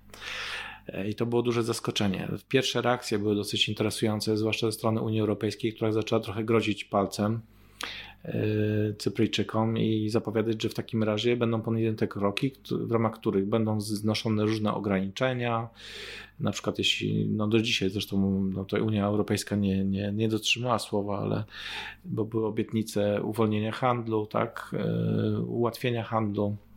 [1.08, 2.28] I to było duże zaskoczenie.
[2.48, 7.40] Pierwsze reakcje były dosyć interesujące, zwłaszcza ze strony Unii Europejskiej, która zaczęła trochę grozić palcem
[7.80, 8.09] E,
[8.98, 14.44] Cypryjczykom i zapowiadać, że w takim razie będą podjęte kroki, w ramach których będą znoszone
[14.44, 15.68] różne ograniczenia.
[16.40, 20.78] Na przykład, jeśli no do dzisiaj zresztą no to Unia Europejska nie, nie, nie dotrzymała
[20.78, 21.44] słowa, ale
[22.04, 26.69] bo były obietnice uwolnienia handlu, tak, e, ułatwienia handlu Y,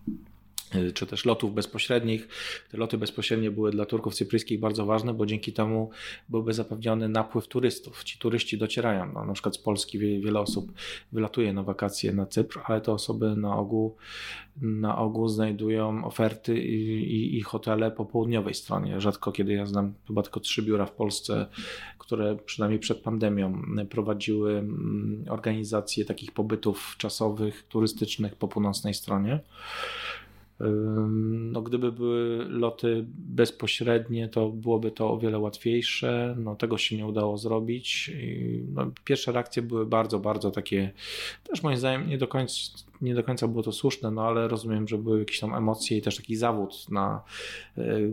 [0.93, 2.28] czy też lotów bezpośrednich.
[2.71, 5.89] Te loty bezpośrednie były dla Turków cypryjskich bardzo ważne, bo dzięki temu
[6.30, 8.03] byłby zapewniony napływ turystów.
[8.03, 9.11] Ci turyści docierają.
[9.13, 10.71] No, na przykład z Polski wiele osób
[11.11, 13.95] wylatuje na wakacje na Cypr, ale te osoby na ogół,
[14.61, 19.01] na ogół znajdują oferty i, i, i hotele po południowej stronie.
[19.01, 21.47] Rzadko kiedy ja znam chyba tylko trzy biura w Polsce,
[21.97, 29.39] które przynajmniej przed pandemią prowadziły mm, organizację takich pobytów czasowych, turystycznych po północnej stronie.
[31.51, 36.36] No, gdyby były loty bezpośrednie, to byłoby to o wiele łatwiejsze.
[36.39, 38.12] No, tego się nie udało zrobić.
[38.74, 40.91] No, pierwsze reakcje były bardzo, bardzo takie,
[41.43, 42.54] też moim zdaniem nie do końca
[43.04, 46.01] nie do końca było to słuszne, no ale rozumiem, że były jakieś tam emocje i
[46.01, 47.24] też taki zawód na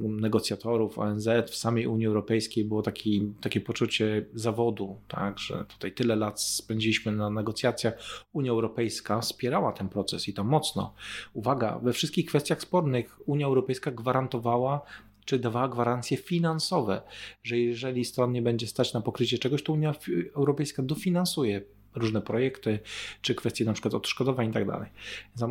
[0.02, 6.16] negocjatorów ONZ, w samej Unii Europejskiej było taki, takie poczucie zawodu, tak, że tutaj tyle
[6.16, 8.24] lat spędziliśmy na negocjacjach.
[8.32, 10.94] Unia Europejska wspierała ten proces i to mocno.
[11.34, 14.80] Uwaga, we wszystkich kwestiach spornych Unia Europejska gwarantowała
[15.24, 17.02] czy dawała gwarancje finansowe,
[17.42, 19.94] że jeżeli stron nie będzie stać na pokrycie czegoś, to Unia
[20.36, 21.62] Europejska dofinansuje
[21.94, 22.78] różne projekty,
[23.22, 24.90] czy kwestie na przykład odszkodowań i tak dalej.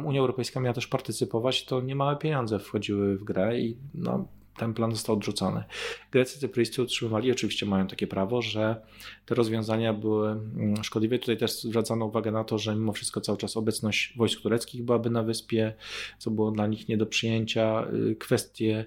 [0.06, 4.28] Unia Europejska miała też partycypować, to niemałe pieniądze wchodziły w grę i no,
[4.60, 5.64] ten plan został odrzucony.
[6.12, 8.82] Grecy cypryjscy utrzymywali, oczywiście mają takie prawo, że
[9.26, 11.20] te rozwiązania były mm, szkodliwe.
[11.20, 15.10] Tutaj też zwracano uwagę na to, że mimo wszystko cały czas obecność wojsk tureckich byłaby
[15.10, 15.74] na wyspie,
[16.18, 17.88] co było dla nich nie do przyjęcia.
[18.12, 18.86] Y, kwestie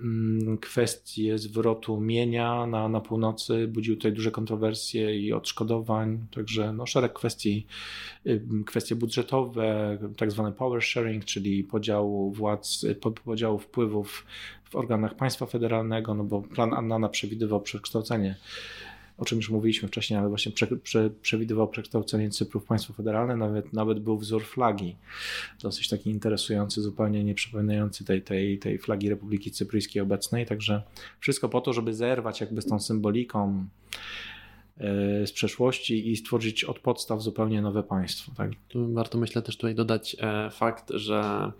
[0.00, 6.86] mm, kwestie zwrotu mienia na, na północy, budził tutaj duże kontrowersje i odszkodowań, także no,
[6.86, 7.66] szereg kwestii,
[8.26, 12.86] y, kwestie budżetowe, tak zwane power sharing, czyli podziału władz,
[13.24, 14.26] podziału wpływów
[14.72, 18.36] w organach państwa federalnego, no bo plan Annana przewidywał przekształcenie
[19.18, 23.36] o czym już mówiliśmy wcześniej, ale właśnie prze, prze, przewidywał przekształcenie Cypru w państwo federalne,
[23.36, 24.96] nawet, nawet był wzór flagi,
[25.62, 30.82] dosyć taki interesujący, zupełnie nie przypominający tej, tej, tej flagi Republiki Cypryjskiej obecnej, także
[31.20, 33.66] wszystko po to, żeby zerwać jakby z tą symboliką
[34.78, 38.32] e, z przeszłości i stworzyć od podstaw zupełnie nowe państwo.
[38.36, 38.50] Tak?
[38.68, 41.52] Tu warto myślę też tutaj dodać e, fakt, że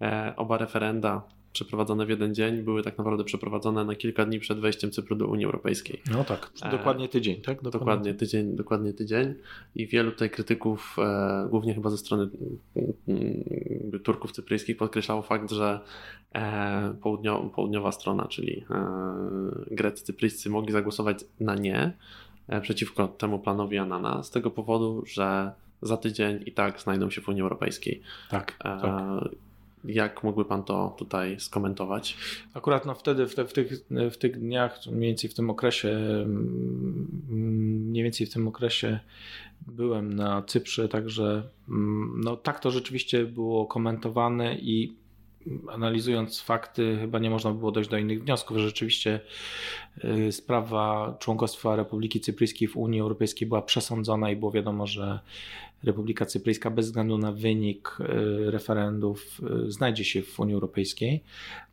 [0.00, 1.22] e, oba referenda
[1.52, 5.26] przeprowadzone w jeden dzień, były tak naprawdę przeprowadzone na kilka dni przed wejściem Cypru do
[5.26, 6.02] Unii Europejskiej.
[6.10, 7.62] No tak, dokładnie tydzień, tak?
[7.62, 9.34] Dokładnie, dokładnie tydzień, dokładnie tydzień
[9.76, 12.28] i wielu tutaj krytyków, e, głównie chyba ze strony
[13.08, 15.80] mm, Turków cypryjskich podkreślało fakt, że
[16.34, 21.92] e, południo, południowa strona, czyli e, Grecy cypryjscy mogli zagłosować na nie
[22.62, 27.28] przeciwko temu planowi Anana z tego powodu, że za tydzień i tak znajdą się w
[27.28, 28.02] Unii Europejskiej.
[28.30, 28.82] Tak, tak.
[29.84, 32.16] Jak mógłby Pan to tutaj skomentować?
[32.54, 35.88] Akurat no wtedy, w, te, w, tych, w tych dniach, mniej więcej w tym okresie,
[35.88, 37.08] mm,
[37.88, 39.00] mniej więcej w tym okresie
[39.66, 44.99] byłem na Cyprze, także mm, no tak to rzeczywiście było komentowane i
[45.72, 48.56] analizując fakty, chyba nie można było dojść do innych wniosków.
[48.56, 49.20] że Rzeczywiście
[50.04, 55.20] y, sprawa członkostwa Republiki Cypryjskiej w Unii Europejskiej była przesądzona i było wiadomo, że
[55.84, 61.22] Republika Cypryjska bez względu na wynik y, referendów y, znajdzie się w Unii Europejskiej.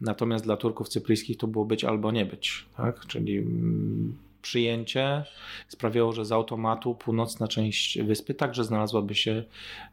[0.02, 2.66] Natomiast dla Turków cypryjskich to było być albo nie być.
[2.78, 3.06] Tak?
[3.08, 4.18] Czyli mm,
[4.48, 5.24] przyjęcie
[5.68, 9.44] sprawiało, że z automatu północna część wyspy także znalazłaby się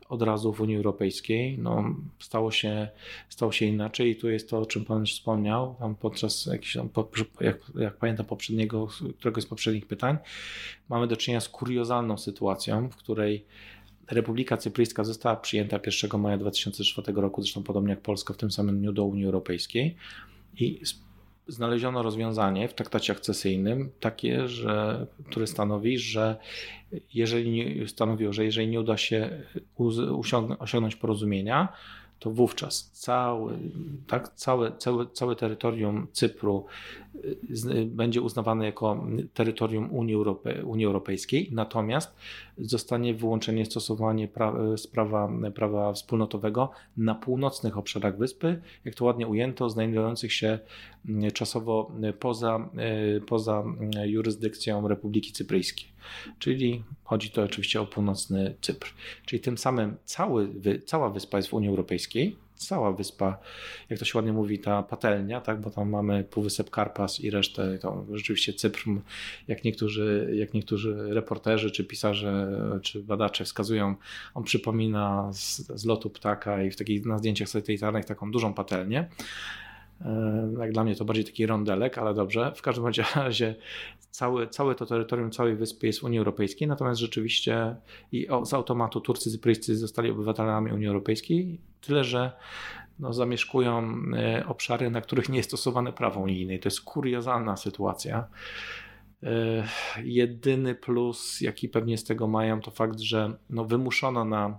[0.09, 1.59] od razu w Unii Europejskiej.
[1.59, 1.84] No,
[2.18, 2.88] stało, się,
[3.28, 6.76] stało się inaczej i tu jest to, o czym Pan już wspomniał, tam podczas jakiś,
[7.40, 8.88] jak, jak pamiętam poprzedniego,
[9.18, 10.16] któregoś z poprzednich pytań,
[10.88, 13.44] mamy do czynienia z kuriozalną sytuacją, w której
[14.11, 18.78] Republika Cypryjska została przyjęta 1 maja 2004 roku, zresztą podobnie jak Polska w tym samym
[18.78, 19.96] dniu do Unii Europejskiej
[20.57, 20.80] i
[21.49, 26.36] znaleziono rozwiązanie w traktacie akcesyjnym takie, że, które stanowi, że
[27.14, 29.42] jeżeli nie, stanowiło, że jeżeli nie uda się
[30.59, 31.68] osiągnąć porozumienia,
[32.18, 33.59] to wówczas cały,
[34.07, 36.66] tak, całe, całe, całe terytorium Cypru
[37.14, 40.16] y, będzie uznawane jako terytorium Unii,
[40.64, 42.16] Unii Europejskiej, natomiast
[42.59, 44.55] zostanie wyłączenie stosowanie pra,
[44.92, 50.59] prawa, prawa wspólnotowego na północnych obszarach wyspy, jak to ładnie ujęto, znajdujących się
[51.09, 52.68] mm, czasowo poza,
[53.16, 53.64] y, poza
[54.05, 55.88] jurysdykcją Republiki Cypryjskiej.
[56.38, 58.94] Czyli chodzi to oczywiście o północny Cypr.
[59.26, 60.48] Czyli tym samym cały,
[60.86, 62.36] cała wyspa jest w Unii Europejskiej,
[62.66, 63.38] cała wyspa,
[63.90, 67.78] jak to się ładnie mówi, ta patelnia, tak, bo tam mamy Półwysep Karpas i resztę,
[67.78, 68.84] to rzeczywiście Cypr,
[69.48, 73.94] jak niektórzy, jak niektórzy reporterzy, czy pisarze, czy badacze wskazują,
[74.34, 79.08] on przypomina z, z lotu ptaka i w takich, na zdjęciach satelitarnych taką dużą patelnię.
[80.59, 82.53] Jak dla mnie to bardziej taki rondelek, ale dobrze.
[82.57, 82.86] W każdym
[83.16, 83.55] razie
[84.11, 87.76] całe, całe to terytorium całej wyspy jest Unii Europejskiej, natomiast rzeczywiście
[88.12, 92.32] i z automatu Turcy Cypryjscy zostali obywatelami Unii Europejskiej, tyle że
[92.99, 96.59] no, zamieszkują e, obszary, na których nie jest stosowane prawo unijne.
[96.59, 98.28] To jest kuriozalna sytuacja.
[99.22, 99.64] E,
[100.03, 104.59] jedyny plus, jaki pewnie z tego mają, to fakt, że no, wymuszono na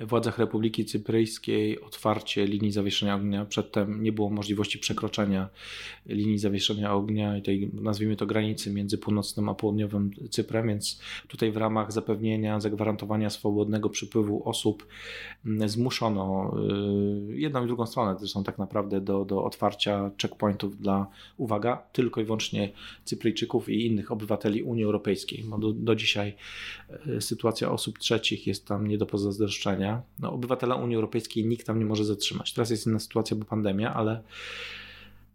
[0.00, 3.44] władzach Republiki Cypryjskiej otwarcie linii zawieszenia ognia.
[3.44, 5.48] Przedtem nie było możliwości przekroczenia
[6.06, 11.52] linii zawieszenia ognia i tej, nazwijmy to, granicy między północnym a południowym Cyprem, więc tutaj
[11.52, 14.86] w ramach zapewnienia, zagwarantowania swobodnego przypływu osób
[15.46, 16.54] mm, zmuszono
[17.30, 22.20] y, jedną i drugą stronę, zresztą tak naprawdę do, do otwarcia checkpointów dla, uwaga, tylko
[22.20, 22.72] i wyłącznie
[23.04, 25.44] Cypryjczyków i innych obywateli Unii Europejskiej.
[25.58, 26.34] Do, do dzisiaj
[27.06, 31.78] y, sytuacja osób trzecich jest tam nie do pozazdroszczenia no, obywatela Unii Europejskiej nikt tam
[31.78, 32.52] nie może zatrzymać.
[32.52, 34.22] Teraz jest inna sytuacja, bo pandemia, ale,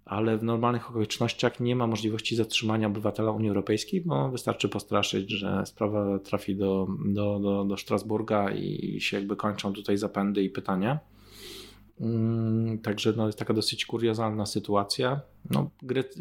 [0.06, 5.64] ale w normalnych okolicznościach nie ma możliwości zatrzymania obywatela Unii Europejskiej, bo wystarczy postraszyć, że
[5.66, 11.00] sprawa trafi do, do, do, do Strasburga i się jakby kończą tutaj zapędy i pytania.
[12.00, 15.22] Mm, także no, jest taka dosyć kuriozalna sytuacja.
[15.52, 15.70] No,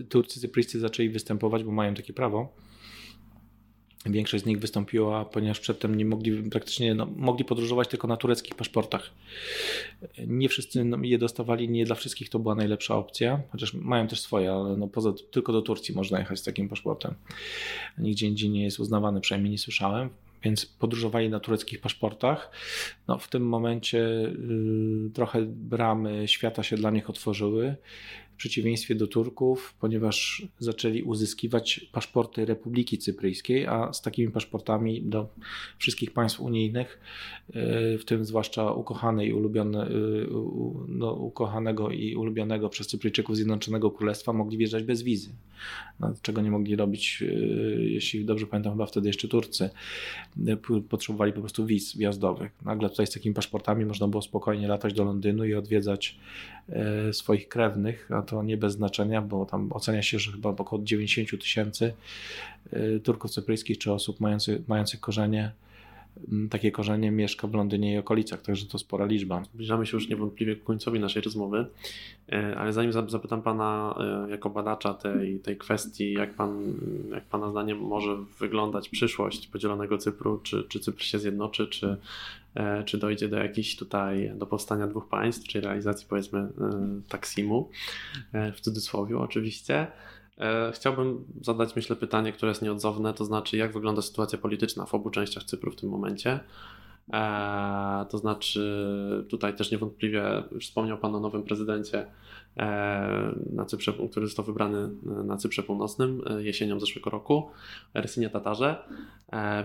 [0.08, 2.64] Turcy Cypryjscy zaczęli występować, bo mają takie prawo
[4.06, 8.54] Większość z nich wystąpiła, ponieważ przedtem nie mogli praktycznie no, mogli podróżować tylko na tureckich
[8.54, 9.10] paszportach.
[10.26, 14.20] Nie wszyscy no, je dostawali, nie dla wszystkich to była najlepsza opcja, chociaż mają też
[14.20, 17.14] swoje, ale no, poza, tylko do Turcji można jechać z takim paszportem.
[17.98, 20.10] Nigdzie indziej nie jest uznawany, przynajmniej nie słyszałem
[20.44, 22.50] więc podróżowali na tureckich paszportach.
[23.08, 23.98] No, w tym momencie
[25.06, 27.76] y, trochę bramy świata się dla nich otworzyły.
[28.34, 35.28] W przeciwieństwie do Turków, ponieważ zaczęli uzyskiwać paszporty Republiki Cypryjskiej, a z takimi paszportami do
[35.78, 37.00] wszystkich państw unijnych,
[37.98, 39.88] w tym zwłaszcza ukochanej, ulubione,
[40.88, 45.30] no, ukochanego i ulubionego przez Cypryjczyków Zjednoczonego Królestwa, mogli wjeżdżać bez wizy.
[46.00, 47.24] No, czego nie mogli robić,
[47.78, 49.70] jeśli dobrze pamiętam, chyba wtedy jeszcze Turcy
[50.88, 52.52] potrzebowali po prostu wiz wjazdowych.
[52.64, 56.18] Nagle tutaj z takimi paszportami można było spokojnie latać do Londynu i odwiedzać
[56.68, 60.82] e, swoich krewnych, a to nie bez znaczenia, bo tam ocenia się, że chyba około
[60.82, 61.94] 90 tysięcy
[62.72, 65.52] e, Turków cypryjskich czy osób mających, mających korzenie
[66.50, 69.42] takie korzenie mieszka w Londynie i okolicach, także to spora liczba.
[69.44, 71.66] Zbliżamy się już niewątpliwie ku końcowi naszej rozmowy,
[72.32, 73.98] e, ale zanim zapytam Pana
[74.30, 76.74] jako badacza tej, tej kwestii, jak, pan,
[77.10, 81.96] jak Pana zdaniem może wyglądać przyszłość podzielonego Cypru, czy, czy Cypr się zjednoczy, czy
[82.84, 86.50] czy dojdzie do jakichś tutaj, do powstania dwóch państw, czy realizacji powiedzmy e,
[87.08, 87.70] taksimu,
[88.32, 89.86] e, w cudzysłowie oczywiście.
[90.72, 95.10] Chciałbym zadać, myślę, pytanie, które jest nieodzowne, to znaczy, jak wygląda sytuacja polityczna w obu
[95.10, 96.40] częściach Cypru w tym momencie.
[98.08, 98.86] To znaczy,
[99.28, 100.22] tutaj też niewątpliwie
[100.60, 102.06] wspomniał Pan o nowym prezydencie
[103.52, 104.88] na Cyprze, który został wybrany
[105.24, 107.50] na Cyprze Północnym jesienią zeszłego roku,
[107.94, 108.76] Rysinie Tatarze,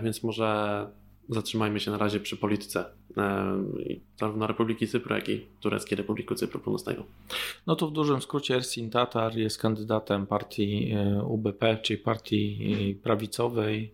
[0.02, 0.86] więc może
[1.30, 2.84] zatrzymajmy się na razie przy polityce
[4.20, 7.04] zarówno Republiki Cypru, jak i Tureckiej Republiki Cypru Północnego.
[7.66, 12.58] No to w dużym skrócie Ersin Tatar jest kandydatem partii e, UBP, czyli partii
[12.90, 13.92] e, prawicowej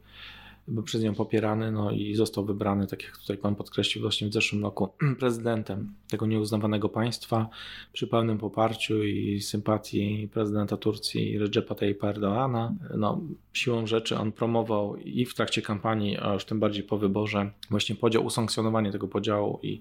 [0.68, 4.32] był przez nią popierany no i został wybrany, tak jak tutaj pan podkreślił, właśnie w
[4.32, 4.88] zeszłym roku
[5.20, 7.48] prezydentem tego nieuznawanego państwa
[7.92, 12.74] przy pełnym poparciu i sympatii prezydenta Turcji Recepa Tayyip Erdoana.
[12.96, 13.20] No,
[13.52, 17.94] siłą rzeczy on promował i w trakcie kampanii, a już tym bardziej po wyborze właśnie
[17.94, 19.80] podział, usankcjonowanie tego podziału i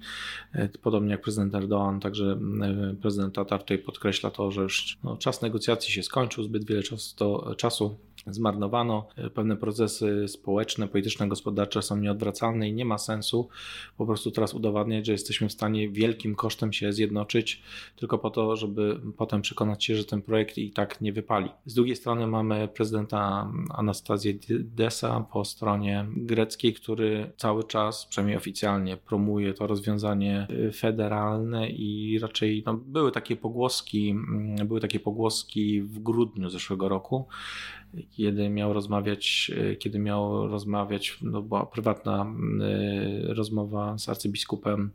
[0.54, 5.18] e, podobnie jak prezydent Erdoğan, także e, prezydent Tatar tutaj podkreśla to, że już no,
[5.18, 7.98] czas negocjacji się skończył, zbyt wiele czasu, to, czasu
[8.28, 13.50] zmarnowano, e, pewne procesy społeczne, polityczne, gospodarcze są nieodwracalne i nie ma sensu
[13.98, 17.62] po prostu teraz udowadniać, że jesteśmy w stanie wielkim kosztem się zjednoczyć,
[17.96, 21.50] tylko po to, żeby potem przekonać się, że ten projekt i tak nie wypali.
[21.66, 28.98] Z drugiej strony mamy prezydenta Anastazję Desa po stronie greckiej, który cały czas, przynajmniej oficjalnie,
[28.98, 35.82] promuje to rozwiązanie e, federalne i raczej no, były takie pogłoski, mm, były takie pogłoski
[35.82, 37.28] w grudniu zeszłego roku,
[38.12, 44.92] kiedy miał rozmawiać, e, kiedy miał rozmawiać, no była prywatna e, rozmowa z arcybiskupem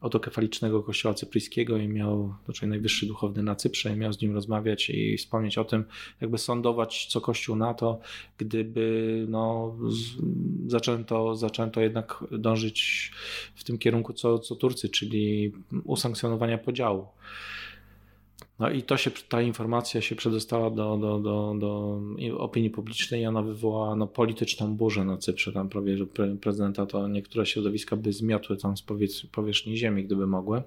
[0.00, 4.90] autokefalicznego kościoła cypryjskiego i miał, znaczy najwyższy duchowny na Cyprze i miał z nim rozmawiać
[4.90, 5.84] i wspomnieć o tym,
[6.20, 8.00] jakby sądować co kościół na to,
[8.38, 9.74] gdyby no,
[10.66, 13.10] zaczęto, zaczęto jednak dążyć
[13.54, 15.52] w tym kierunku co, co Turcy, czyli
[15.84, 17.06] usankcjonowania podziału.
[18.58, 22.00] No i to się, ta informacja się przedostała do, do, do, do
[22.38, 25.52] opinii publicznej ona wywołała no, polityczną burzę na Cyprze.
[25.52, 26.06] Tam prawie, że
[26.40, 28.82] prezydenta to niektóre środowiska by zmiotły tam z
[29.32, 30.62] powierzchni ziemi, gdyby mogły.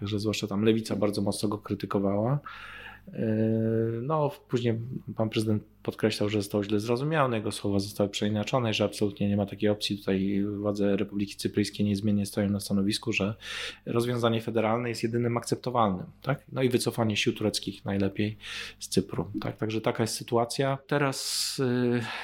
[0.00, 2.38] Także zwłaszcza tam lewica bardzo mocno go krytykowała.
[3.12, 3.18] Yy,
[4.02, 4.78] no, później
[5.16, 9.46] pan prezydent podkreślał, że został źle zrozumiany, jego słowa zostały przeinaczone, że absolutnie nie ma
[9.46, 9.98] takiej opcji.
[9.98, 13.34] Tutaj władze Republiki Cypryjskiej niezmiennie stoją na stanowisku, że
[13.86, 16.06] rozwiązanie federalne jest jedynym akceptowalnym.
[16.22, 16.44] Tak?
[16.52, 18.36] No i wycofanie sił tureckich najlepiej
[18.78, 19.30] z Cypru.
[19.40, 19.56] Tak?
[19.56, 20.78] Także taka jest sytuacja.
[20.86, 21.56] Teraz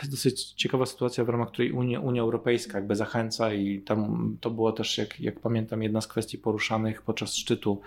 [0.02, 4.50] yy, dosyć ciekawa sytuacja, w ramach której Unia, Unia Europejska jakby zachęca i tam to
[4.50, 7.80] było też, jak, jak pamiętam, jedna z kwestii poruszanych podczas szczytu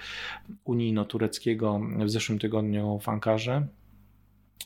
[0.65, 3.67] unijno-tureckiego w zeszłym tygodniu w Ankarze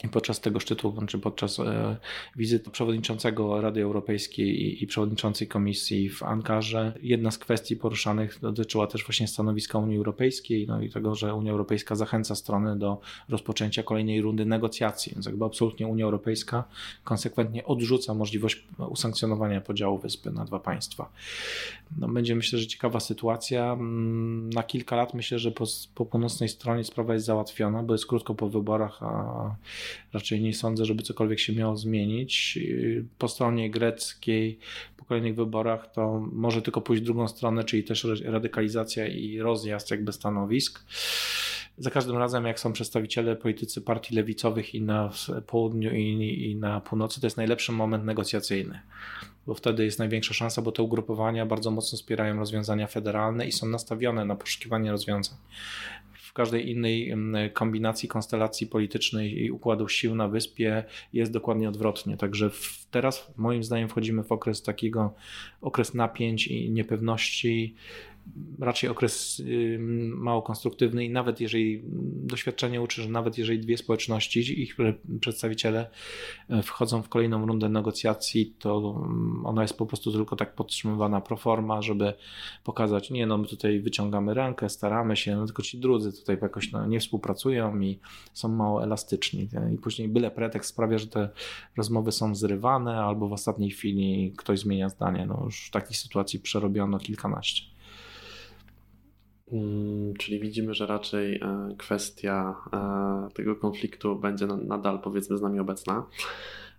[0.03, 1.97] i podczas tego szczytu, czy podczas e,
[2.35, 9.05] wizyty przewodniczącego Rady Europejskiej i, przewodniczącej komisji w Ankarze, jedna z kwestii poruszanych dotyczyła też
[9.05, 14.21] właśnie stanowiska Unii Europejskiej, no i tego, że Unia Europejska zachęca strony do rozpoczęcia kolejnej
[14.21, 15.11] rundy negocjacji.
[15.13, 16.63] Więc jakby absolutnie Unia Europejska
[17.03, 21.09] konsekwentnie odrzuca możliwość usankcjonowania podziału wyspy na dwa państwa.
[21.97, 23.73] No, będzie myślę, że ciekawa sytuacja.
[23.73, 25.65] Mm, na kilka lat myślę, że po,
[25.95, 29.55] po północnej stronie sprawa jest załatwiona, bo jest krótko po wyborach, a
[30.13, 32.59] raczej nie sądzę, żeby cokolwiek się miało zmienić.
[33.17, 34.59] Po stronie greckiej,
[34.97, 39.91] po kolejnych wyborach, to może tylko pójść w drugą stronę, czyli też radykalizacja i rozjazd
[39.91, 40.83] jakby stanowisk.
[41.77, 45.11] Za każdym razem, jak są przedstawiciele politycy partii lewicowych i na
[45.47, 48.79] południu, i, i na północy, to jest najlepszy moment negocjacyjny
[49.47, 53.67] bo wtedy jest największa szansa, bo te ugrupowania bardzo mocno wspierają rozwiązania federalne i są
[53.67, 55.37] nastawione na poszukiwanie rozwiązań
[56.37, 57.13] każdej innej
[57.53, 60.83] kombinacji, konstelacji politycznej i układu sił na wyspie
[61.13, 62.17] jest dokładnie odwrotnie.
[62.17, 62.49] Także
[62.91, 65.13] teraz moim zdaniem wchodzimy w okres takiego,
[65.61, 67.75] okres napięć i niepewności
[68.59, 69.41] raczej okres
[70.09, 71.81] mało konstruktywny i nawet jeżeli
[72.13, 74.77] doświadczenie uczy, że nawet jeżeli dwie społeczności, ich
[75.19, 75.89] przedstawiciele
[76.49, 79.01] e, wchodzą w kolejną rundę negocjacji, to
[79.43, 82.13] ona jest po prostu tylko tak podtrzymywana pro forma, żeby
[82.63, 86.71] pokazać, nie no my tutaj wyciągamy rękę, staramy się, no tylko ci drudzy tutaj jakoś
[86.71, 87.99] no, nie współpracują i
[88.33, 91.29] są mało elastyczni i później byle pretekst sprawia, że te
[91.77, 95.25] rozmowy są zrywane albo w ostatniej chwili ktoś zmienia zdanie.
[95.25, 97.76] No już takich sytuacji przerobiono kilkanaście.
[99.51, 105.59] Mm, czyli widzimy, że raczej e, kwestia e, tego konfliktu będzie nadal powiedzmy z nami
[105.59, 106.05] obecna.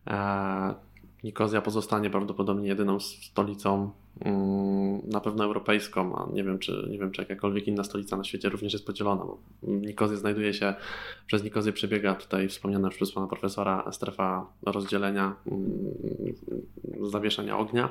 [0.06, 0.88] E,
[1.24, 3.90] Nikozja pozostanie prawdopodobnie jedyną stolicą
[4.20, 8.24] mm, na pewno europejską, a nie wiem, czy, nie wiem, czy jakakolwiek inna stolica na
[8.24, 10.74] świecie również jest podzielona, bo Nikozja znajduje się,
[11.26, 17.88] przez Nikozję przebiega tutaj wspomniana przez pana profesora strefa rozdzielenia, mm, zawieszenia ognia.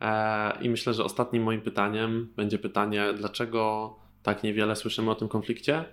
[0.00, 5.28] E, I myślę, że ostatnim moim pytaniem będzie pytanie, dlaczego tak niewiele słyszymy o tym
[5.28, 5.84] konflikcie?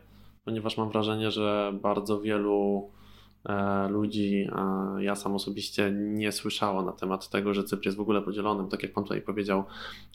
[0.46, 2.92] Ponieważ mam wrażenie, że bardzo wielu
[3.46, 4.48] e, ludzi,
[5.00, 8.84] ja sam osobiście nie słyszało na temat tego, że Cypr jest w ogóle podzielonym, tak
[8.84, 9.64] jak Pan tutaj powiedział,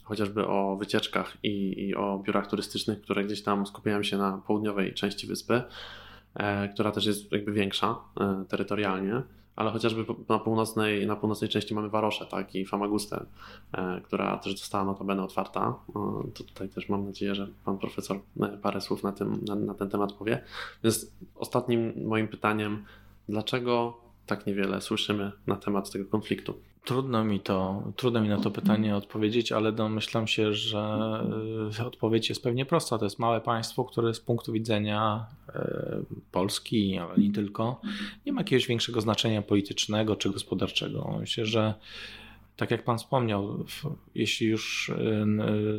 [0.05, 4.95] chociażby o wycieczkach i, i o biurach turystycznych, które gdzieś tam skupiają się na południowej
[4.95, 5.63] części wyspy,
[6.35, 7.97] e, która też jest jakby większa
[8.49, 9.23] terytorialnie
[9.59, 13.27] ale chociażby na północnej, na północnej części mamy Warosze, tak, i Famagustę,
[13.73, 15.75] e, która też została notabene otwarta.
[16.35, 19.75] To tutaj też mam nadzieję, że pan profesor e, parę słów na, tym, na, na
[19.75, 20.45] ten temat powie.
[20.85, 22.85] Więc ostatnim moim pytaniem,
[23.29, 26.55] dlaczego tak niewiele słyszymy na temat tego konfliktu?
[26.85, 30.79] Trudno mi to, trudno mi na to pytanie odpowiedzieć, ale domyślam się, że
[31.81, 32.99] e, odpowiedź jest pewnie prosta.
[32.99, 36.03] To jest małe państwo, które z punktu widzenia e,
[36.39, 37.81] Polski, ale nie tylko,
[38.27, 41.17] nie ma jakiegoś większego znaczenia politycznego czy gospodarczego.
[41.21, 41.75] Myślę, że
[42.57, 43.65] tak jak Pan wspomniał,
[44.15, 45.27] jeśli już e,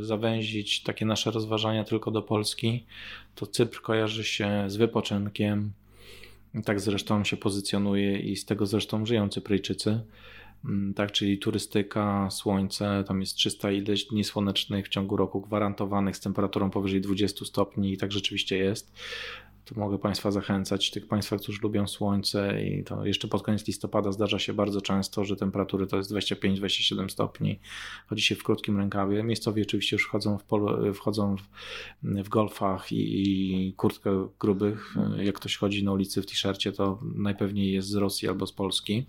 [0.01, 2.85] zawęzić takie nasze rozważania tylko do Polski,
[3.35, 5.71] to Cypr kojarzy się z wypoczynkiem.
[6.65, 9.99] Tak zresztą się pozycjonuje i z tego zresztą żyją Cypryjczycy.
[10.65, 16.17] Mm, tak, czyli turystyka, słońce, tam jest 300 ileś dni słonecznych w ciągu roku gwarantowanych
[16.17, 18.93] z temperaturą powyżej 20 stopni i tak rzeczywiście jest
[19.69, 20.91] to mogę Państwa zachęcać.
[20.91, 25.25] Tych Państwa, którzy lubią słońce i to jeszcze pod koniec listopada zdarza się bardzo często,
[25.25, 27.59] że temperatury to jest 25-27 stopni.
[28.07, 29.23] Chodzi się w krótkim rękawie.
[29.23, 30.43] Miejscowi oczywiście już wchodzą w,
[30.93, 31.43] wchodzą w,
[32.03, 34.95] w golfach i, i kurtkach grubych.
[35.17, 39.05] Jak ktoś chodzi na ulicy w t-shircie, to najpewniej jest z Rosji albo z Polski,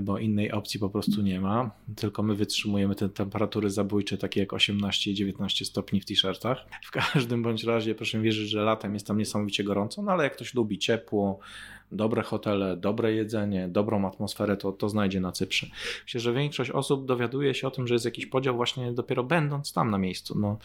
[0.00, 1.70] bo innej opcji po prostu nie ma.
[1.96, 6.58] Tylko my wytrzymujemy te temperatury zabójcze, takie jak 18 i 19 stopni w t-shirtach.
[6.84, 9.71] W każdym bądź razie proszę wierzyć, że latem jest tam niesamowicie gorąco,
[10.02, 11.38] no ale jak ktoś lubi ciepło,
[11.92, 15.66] dobre hotele, dobre jedzenie, dobrą atmosferę, to, to znajdzie na Cyprze.
[16.04, 19.72] Myślę, że większość osób dowiaduje się o tym, że jest jakiś podział właśnie dopiero będąc
[19.72, 20.38] tam na miejscu.
[20.38, 20.58] No,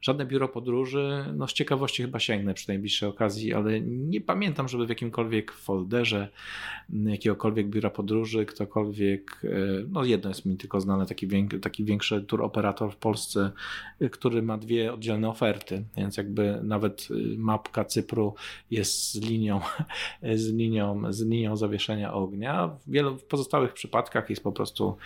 [0.00, 4.86] żadne biuro podróży, no z ciekawości chyba sięgnę przy najbliższej okazji, ale nie pamiętam, żeby
[4.86, 6.28] w jakimkolwiek folderze
[6.90, 9.48] jakiegokolwiek biura podróży ktokolwiek, e,
[9.88, 11.28] no jedno jest mi tylko znane, taki,
[11.62, 13.50] taki większy tour operator w Polsce,
[14.00, 18.34] e, który ma dwie oddzielne oferty, więc jakby nawet e, mapka Cypru
[18.70, 19.60] jest z linią,
[20.34, 22.68] z linią linią, z linią zawieszenia ognia.
[22.68, 24.96] W wielu w pozostałych przypadkach jest po prostu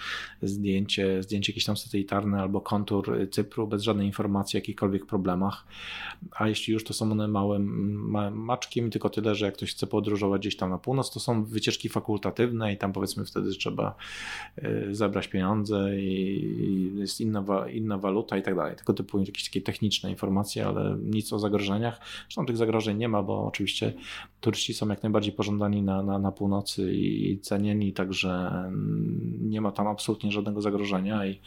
[0.43, 5.67] zdjęcie, zdjęcie jakieś tam satelitarne albo kontur Cypru bez żadnej informacji o jakichkolwiek problemach.
[6.33, 7.67] A jeśli już to są one małym
[8.33, 11.89] maczkiem, tylko tyle, że jak ktoś chce podróżować gdzieś tam na północ, to są wycieczki
[11.89, 13.95] fakultatywne i tam powiedzmy wtedy trzeba
[14.59, 18.77] y, zebrać pieniądze i jest inna, inna waluta i tak dalej.
[18.77, 22.01] Tego typu jakieś takie techniczne informacje, ale nic o zagrożeniach.
[22.23, 23.93] Zresztą tych zagrożeń nie ma, bo oczywiście
[24.41, 28.53] turyści są jak najbardziej porządni pożądani na, na, na północy i cenieni, także
[29.41, 31.41] nie ma tam absolutnie żadnego zagrożenia i,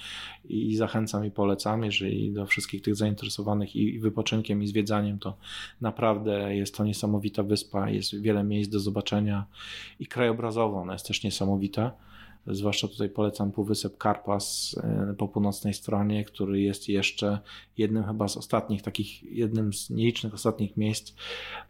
[0.49, 5.37] i zachęcam i polecam, jeżeli do wszystkich tych zainteresowanych i, i wypoczynkiem i zwiedzaniem, to
[5.81, 9.45] naprawdę jest to niesamowita wyspa, jest wiele miejsc do zobaczenia
[9.99, 11.91] i krajobrazowo ona jest też niesamowita.
[12.47, 17.39] Zwłaszcza tutaj polecam Półwysep Karpas e, po północnej stronie, który jest jeszcze
[17.77, 21.13] jednym chyba z ostatnich takich, jednym z nielicznych ostatnich miejsc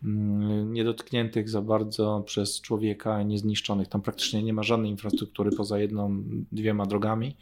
[0.03, 3.87] mm, niedotkniętych za bardzo przez człowieka, niezniszczonych.
[3.87, 7.35] Tam praktycznie nie ma żadnej infrastruktury poza jedną, dwiema drogami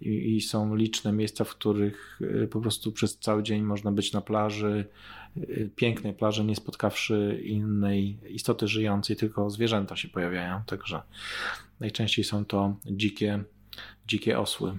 [0.00, 4.12] i, i są liczne miejsca, w których e, po prostu przez cały dzień można być
[4.12, 4.84] na plaży,
[5.76, 10.62] pięknej plaży, nie spotkawszy innej istoty żyjącej, tylko zwierzęta się pojawiają.
[10.66, 11.02] Także
[11.82, 13.44] Najczęściej są to dzikie,
[14.06, 14.78] dzikie osły.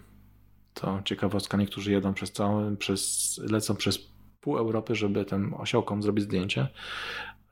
[0.73, 3.99] To ciekawostka, niektórzy jedą przez cały, przez, lecą przez
[4.41, 6.67] pół Europy, żeby tym osiołkom zrobić zdjęcie.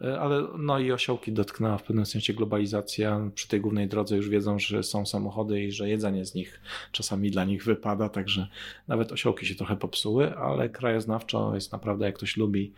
[0.04, 3.30] E, ale no i osiołki dotknęła w pewnym sensie globalizacja.
[3.36, 7.32] Przy tej głównej drodze już wiedzą, że są samochody i że jedzenie z nich czasami
[7.32, 8.48] dla nich wypada, także
[8.88, 12.74] nawet osiołki się trochę popsuły, ale krajoznawczo jest naprawdę, jak ktoś lubi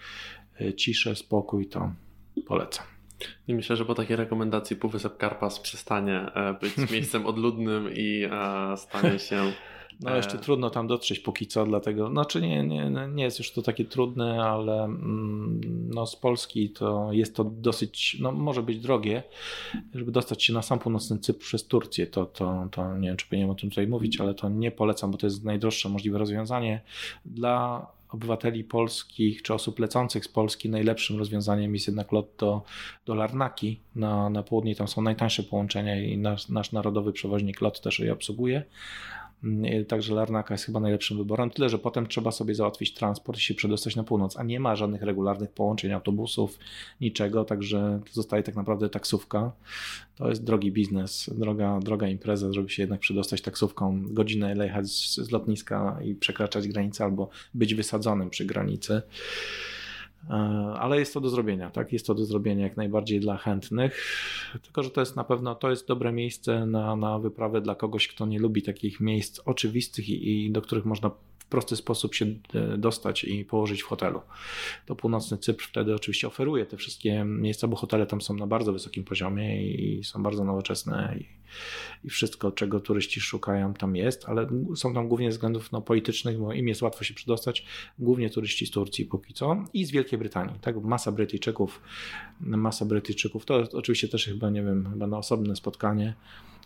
[0.62, 1.92] e, ciszę, spokój, to
[2.46, 2.86] polecam.
[3.48, 8.30] I myślę, że po takiej rekomendacji Półwysep Karpas przestanie e, być miejscem odludnym i
[8.76, 9.54] stanie się
[10.00, 10.42] no jeszcze e...
[10.42, 14.44] trudno tam dotrzeć póki co, dlatego, znaczy nie, nie, nie jest już to takie trudne,
[14.44, 15.62] ale mm,
[15.94, 19.24] no z Polski to jest to dosyć, no może być drogie,
[19.94, 23.26] żeby dostać się na sam północny Cypr przez Turcję, to, to, to nie wiem, czy
[23.26, 26.82] powinienem o tym tutaj mówić, ale to nie polecam, bo to jest najdroższe możliwe rozwiązanie.
[27.26, 32.62] Dla obywateli polskich czy osób lecących z Polski najlepszym rozwiązaniem jest jednak lot do,
[33.06, 34.76] do Larnaki na, na południe.
[34.76, 38.64] Tam są najtańsze połączenia i nasz, nasz narodowy przewoźnik LOT też je obsługuje.
[39.44, 41.50] Mm, także Larnaka jest chyba najlepszym wyborem.
[41.50, 44.76] Tyle, że potem trzeba sobie załatwić transport i się przedostać na północ, a nie ma
[44.76, 46.60] żadnych regularnych połączeń autobusów,
[47.02, 49.52] niczego, także zostaje tak naprawdę taksówka.
[50.16, 55.16] To jest drogi biznes, droga, droga impreza, żeby się jednak przedostać taksówką, godzinę jechać z,
[55.16, 59.02] z lotniska i przekraczać granicę albo być wysadzonym przy granicy.
[60.30, 60.34] E,
[60.80, 61.94] ale jest to do zrobienia, tak?
[61.94, 64.06] Jest to do zrobienia jak najbardziej dla chętnych.
[64.64, 68.08] Tylko, że to jest na pewno to jest dobre miejsce na, na wyprawę dla kogoś,
[68.08, 71.12] kto nie lubi takich miejsc oczywistych i, i do których można
[71.50, 74.22] prosty sposób się e, dostać i położyć w hotelu.
[74.86, 78.74] To północny Cypr wtedy oczywiście oferuje te wszystkie miejsca, bo hotele tam są na bardzo
[78.74, 81.26] wysokim poziomie i są bardzo nowoczesne i,
[82.08, 86.38] i wszystko, czego turyści szukają tam jest, ale są tam głównie ze względów no, politycznych,
[86.38, 87.66] bo im jest łatwo się przedostać,
[88.00, 90.60] głównie turyści z Turcji póki co i z Wielkiej Brytanii.
[90.62, 90.76] Tak?
[90.82, 91.82] Masa Brytyjczyków,
[92.40, 96.14] masa Brytyjczyków, to oczywiście też chyba, nie wiem, chyba na osobne spotkanie,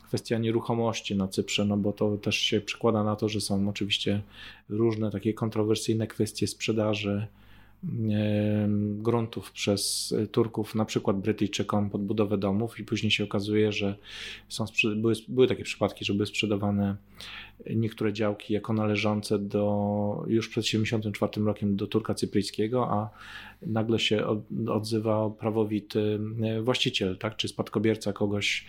[0.08, 4.22] kwestia nieruchomości na Cyprze, no bo to też się przekłada na to, że są oczywiście
[4.70, 7.28] różne takie kontrowersyjne kwestie sprzedaży
[8.98, 13.96] gruntów przez Turków, na przykład Brytyjczykom pod budowę domów i później się okazuje, że
[14.50, 16.96] są, były, były takie przypadki, że były sprzedawane
[17.76, 23.10] niektóre działki jako należące do już przed 74 rokiem do Turka Cypryjskiego, a
[23.62, 24.26] nagle się
[24.68, 28.66] odzywa prawowity e, właściciel, tak, czy spadkobierca kogoś,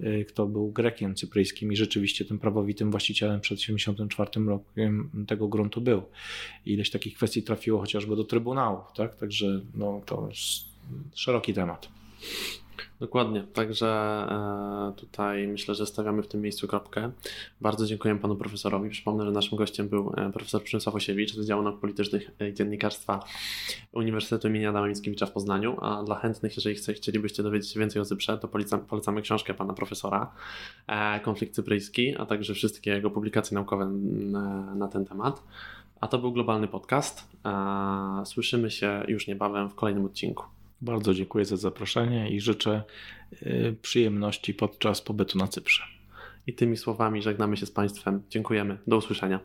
[0.00, 5.80] e, kto był Grekiem cypryjskim i rzeczywiście tym prawowitym właścicielem przed 74 rokiem tego gruntu
[5.80, 6.02] był.
[6.66, 10.64] Ileś takich kwestii trafiło chociażby do Trybunału, tak, także no, to jest
[11.14, 11.88] szeroki temat.
[13.00, 17.10] Dokładnie, także e, tutaj myślę, że stawiamy w tym miejscu kropkę.
[17.60, 18.90] Bardzo dziękuję panu profesorowi.
[18.90, 23.24] Przypomnę, że naszym gościem był e, profesor Przemysław Osiewicz z Wydziału Nauk Politycznych i Dziennikarstwa
[23.92, 24.68] Uniwersytetu im.
[24.68, 25.76] Adama Mickiewicza w Poznaniu.
[25.80, 29.74] A dla chętnych, jeżeli chcielibyście dowiedzieć się więcej o Cyprze, to polecam, polecamy książkę pana
[29.74, 30.34] profesora
[30.86, 33.86] e, Konflikt Cypryjski, a także wszystkie jego publikacje naukowe
[34.74, 35.42] na ten temat.
[36.00, 37.28] A to był globalny podcast.
[38.24, 40.44] Słyszymy się już niebawem w kolejnym odcinku.
[40.82, 42.82] Bardzo dziękuję za zaproszenie i życzę
[43.42, 45.82] y, przyjemności podczas pobytu na Cyprze.
[46.46, 48.22] I tymi słowami żegnamy się z Państwem.
[48.30, 48.78] Dziękujemy.
[48.86, 49.40] Do usłyszenia.